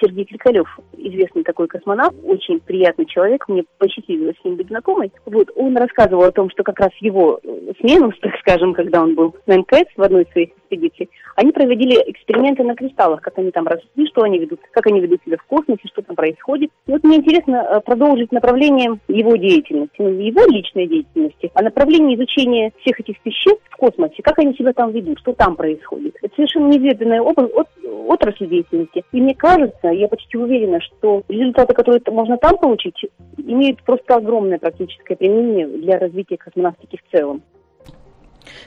Сергей 0.01 0.25
Кликалев, 0.25 0.67
известный 0.97 1.43
такой 1.43 1.67
космонавт, 1.67 2.15
очень 2.23 2.59
приятный 2.59 3.05
человек, 3.05 3.47
мне 3.47 3.63
посчастливилось 3.77 4.35
с 4.41 4.45
ним 4.45 4.55
быть 4.55 4.67
знакомой. 4.67 5.11
Вот, 5.25 5.51
он 5.55 5.77
рассказывал 5.77 6.23
о 6.23 6.31
том, 6.31 6.49
что 6.49 6.63
как 6.63 6.79
раз 6.79 6.91
его 6.99 7.39
э, 7.43 7.73
смену, 8.13 8.31
так 8.33 8.39
скажем, 8.39 8.73
когда 8.73 9.01
он 9.01 9.15
был 9.15 9.35
на 9.45 9.57
МКС 9.57 9.85
в 9.95 10.01
одной 10.01 10.23
из 10.23 10.31
своих 10.31 10.49
экспедиций, 10.49 11.09
они 11.35 11.51
проводили 11.51 11.95
эксперименты 12.11 12.63
на 12.63 12.75
кристаллах, 12.75 13.21
как 13.21 13.37
они 13.37 13.51
там 13.51 13.67
росли, 13.67 14.07
что 14.07 14.23
они 14.23 14.39
ведут, 14.39 14.59
как 14.71 14.87
они 14.87 14.99
ведут 14.99 15.21
себя 15.25 15.37
в 15.37 15.43
космосе, 15.43 15.81
что 15.85 16.01
там 16.01 16.15
происходит. 16.15 16.71
И 16.87 16.91
вот 16.91 17.03
мне 17.03 17.17
интересно 17.17 17.55
э, 17.55 17.81
продолжить 17.81 18.31
направление 18.31 18.99
его 19.07 19.35
деятельности, 19.35 19.95
ну, 19.99 20.09
его 20.09 20.45
личной 20.45 20.87
деятельности, 20.87 21.51
а 21.53 21.63
направление 21.63 22.17
изучения 22.17 22.71
всех 22.81 22.99
этих 22.99 23.15
веществ 23.23 23.63
в 23.69 23.77
космосе, 23.77 24.21
как 24.21 24.39
они 24.39 24.53
себя 24.55 24.73
там 24.73 24.91
ведут, 24.91 25.19
что 25.19 25.33
там 25.33 25.55
происходит. 25.55 26.15
Это 26.21 26.33
совершенно 26.35 26.67
неизведанная 26.67 27.21
область, 27.21 27.53
от, 27.53 27.67
отрасль 28.07 28.47
деятельности. 28.47 29.03
И 29.11 29.21
мне 29.21 29.35
кажется, 29.35 29.87
я 29.89 30.07
почти 30.07 30.37
уверена, 30.37 30.79
что 30.81 31.23
результаты, 31.27 31.73
которые 31.73 32.01
можно 32.07 32.37
там 32.37 32.57
получить, 32.57 33.05
имеют 33.37 33.81
просто 33.83 34.15
огромное 34.15 34.59
практическое 34.59 35.15
применение 35.15 35.67
для 35.67 35.99
развития 35.99 36.37
космонавтики 36.37 36.97
в 36.97 37.11
целом. 37.11 37.41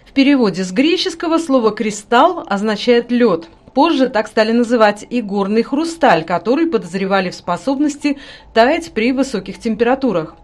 В 0.05 0.13
переводе 0.13 0.65
с 0.65 0.73
греческого 0.73 1.39
слово 1.39 1.71
«кристалл» 1.71 2.45
означает 2.47 3.11
«лед». 3.11 3.49
Позже 3.75 4.09
так 4.09 4.27
стали 4.27 4.53
называть 4.53 5.07
и 5.09 5.21
горный 5.21 5.63
хрусталь, 5.63 6.25
который 6.25 6.67
подозревали 6.67 7.29
в 7.29 7.35
способности 7.35 8.19
таять 8.55 8.93
при 8.93 9.13
высоких 9.13 9.59
температурах. 9.59 10.37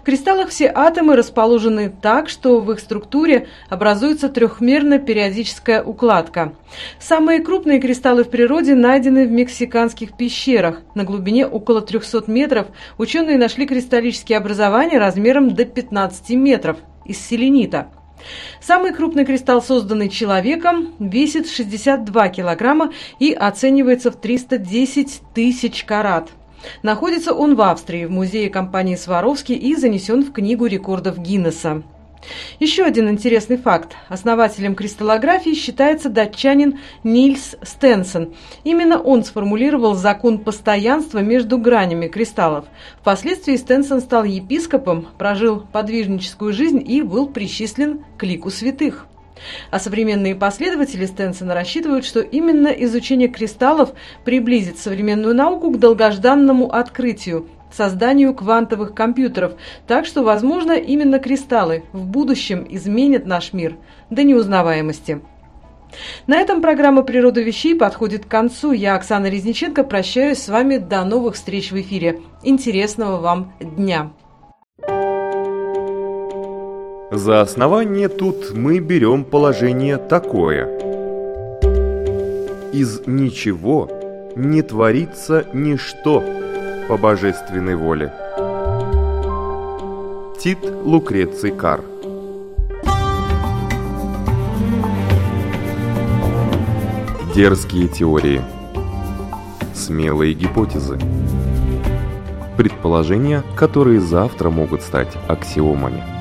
В 0.00 0.04
кристаллах 0.04 0.48
все 0.48 0.70
атомы 0.74 1.16
расположены 1.16 1.92
так, 2.00 2.28
что 2.28 2.60
в 2.60 2.70
их 2.72 2.80
структуре 2.80 3.48
образуется 3.68 4.28
трехмерная 4.28 4.98
периодическая 4.98 5.82
укладка. 5.82 6.54
Самые 6.98 7.40
крупные 7.40 7.80
кристаллы 7.80 8.24
в 8.24 8.30
природе 8.30 8.74
найдены 8.74 9.26
в 9.26 9.30
мексиканских 9.30 10.16
пещерах. 10.16 10.82
На 10.94 11.04
глубине 11.04 11.46
около 11.46 11.82
300 11.82 12.30
метров 12.30 12.68
ученые 12.98 13.38
нашли 13.38 13.66
кристаллические 13.66 14.38
образования 14.38 14.98
размером 14.98 15.54
до 15.54 15.64
15 15.64 16.30
метров 16.30 16.78
из 17.04 17.18
селенита. 17.18 17.88
Самый 18.60 18.92
крупный 18.92 19.24
кристалл, 19.24 19.62
созданный 19.62 20.08
человеком, 20.08 20.94
весит 20.98 21.48
62 21.48 22.28
килограмма 22.30 22.92
и 23.18 23.32
оценивается 23.32 24.10
в 24.10 24.16
310 24.16 25.22
тысяч 25.34 25.84
карат. 25.84 26.30
Находится 26.82 27.32
он 27.32 27.54
в 27.54 27.60
Австрии, 27.60 28.06
в 28.06 28.10
музее 28.10 28.50
компании 28.50 28.96
«Сваровский» 28.96 29.54
и 29.54 29.76
занесен 29.76 30.24
в 30.24 30.32
Книгу 30.32 30.66
рекордов 30.66 31.18
Гиннесса. 31.18 31.82
Еще 32.60 32.84
один 32.84 33.08
интересный 33.08 33.56
факт. 33.56 33.96
Основателем 34.08 34.74
кристаллографии 34.74 35.54
считается 35.54 36.08
датчанин 36.08 36.78
Нильс 37.04 37.56
Стенсон. 37.62 38.34
Именно 38.64 39.00
он 39.00 39.24
сформулировал 39.24 39.94
закон 39.94 40.38
постоянства 40.38 41.18
между 41.18 41.58
гранями 41.58 42.08
кристаллов. 42.08 42.66
Впоследствии 43.00 43.56
Стенсон 43.56 44.00
стал 44.00 44.24
епископом, 44.24 45.08
прожил 45.18 45.66
подвижническую 45.72 46.52
жизнь 46.52 46.82
и 46.86 47.02
был 47.02 47.28
причислен 47.28 48.04
к 48.18 48.22
лику 48.22 48.50
святых. 48.50 49.06
А 49.70 49.78
современные 49.78 50.34
последователи 50.34 51.04
Стенсона 51.04 51.54
рассчитывают, 51.54 52.06
что 52.06 52.20
именно 52.20 52.68
изучение 52.68 53.28
кристаллов 53.28 53.92
приблизит 54.24 54.78
современную 54.78 55.34
науку 55.34 55.70
к 55.70 55.78
долгожданному 55.78 56.72
открытию– 56.72 57.48
созданию 57.74 58.34
квантовых 58.34 58.94
компьютеров, 58.94 59.52
так 59.86 60.06
что, 60.06 60.22
возможно, 60.22 60.72
именно 60.72 61.18
кристаллы 61.18 61.84
в 61.92 62.06
будущем 62.06 62.66
изменят 62.68 63.26
наш 63.26 63.52
мир 63.52 63.76
до 64.10 64.22
неузнаваемости. 64.22 65.20
На 66.26 66.38
этом 66.38 66.60
программа 66.60 67.02
«Природа 67.02 67.40
вещей» 67.40 67.74
подходит 67.74 68.26
к 68.26 68.28
концу. 68.28 68.72
Я, 68.72 68.96
Оксана 68.96 69.26
Резниченко, 69.26 69.84
прощаюсь 69.84 70.38
с 70.38 70.48
вами 70.48 70.78
до 70.78 71.04
новых 71.04 71.34
встреч 71.36 71.70
в 71.70 71.80
эфире. 71.80 72.20
Интересного 72.42 73.20
вам 73.20 73.52
дня! 73.60 74.10
За 77.10 77.40
основание 77.40 78.08
тут 78.08 78.52
мы 78.52 78.80
берем 78.80 79.24
положение 79.24 79.96
такое. 79.96 80.66
Из 82.72 83.06
ничего 83.06 83.88
не 84.34 84.60
творится 84.62 85.46
ничто 85.54 86.22
по 86.88 86.96
божественной 86.96 87.74
воле. 87.74 88.12
Тит 90.38 90.58
Лукреций 90.62 91.50
Кар. 91.50 91.82
Дерзкие 97.34 97.88
теории. 97.88 98.42
Смелые 99.74 100.32
гипотезы. 100.34 100.98
Предположения, 102.56 103.42
которые 103.56 104.00
завтра 104.00 104.50
могут 104.50 104.82
стать 104.82 105.12
аксиомами– 105.28 106.02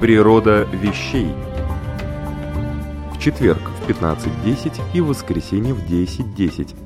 Природа 0.00 0.68
вещей. 0.72 1.32
В 3.14 3.18
четверг 3.18 3.60
в 3.60 3.86
в 3.86 3.88
15.10 3.88 4.78
и 4.92 5.00
в 5.00 5.06
воскресенье 5.06 5.72
в 5.72 5.84
10.10 5.90 6.85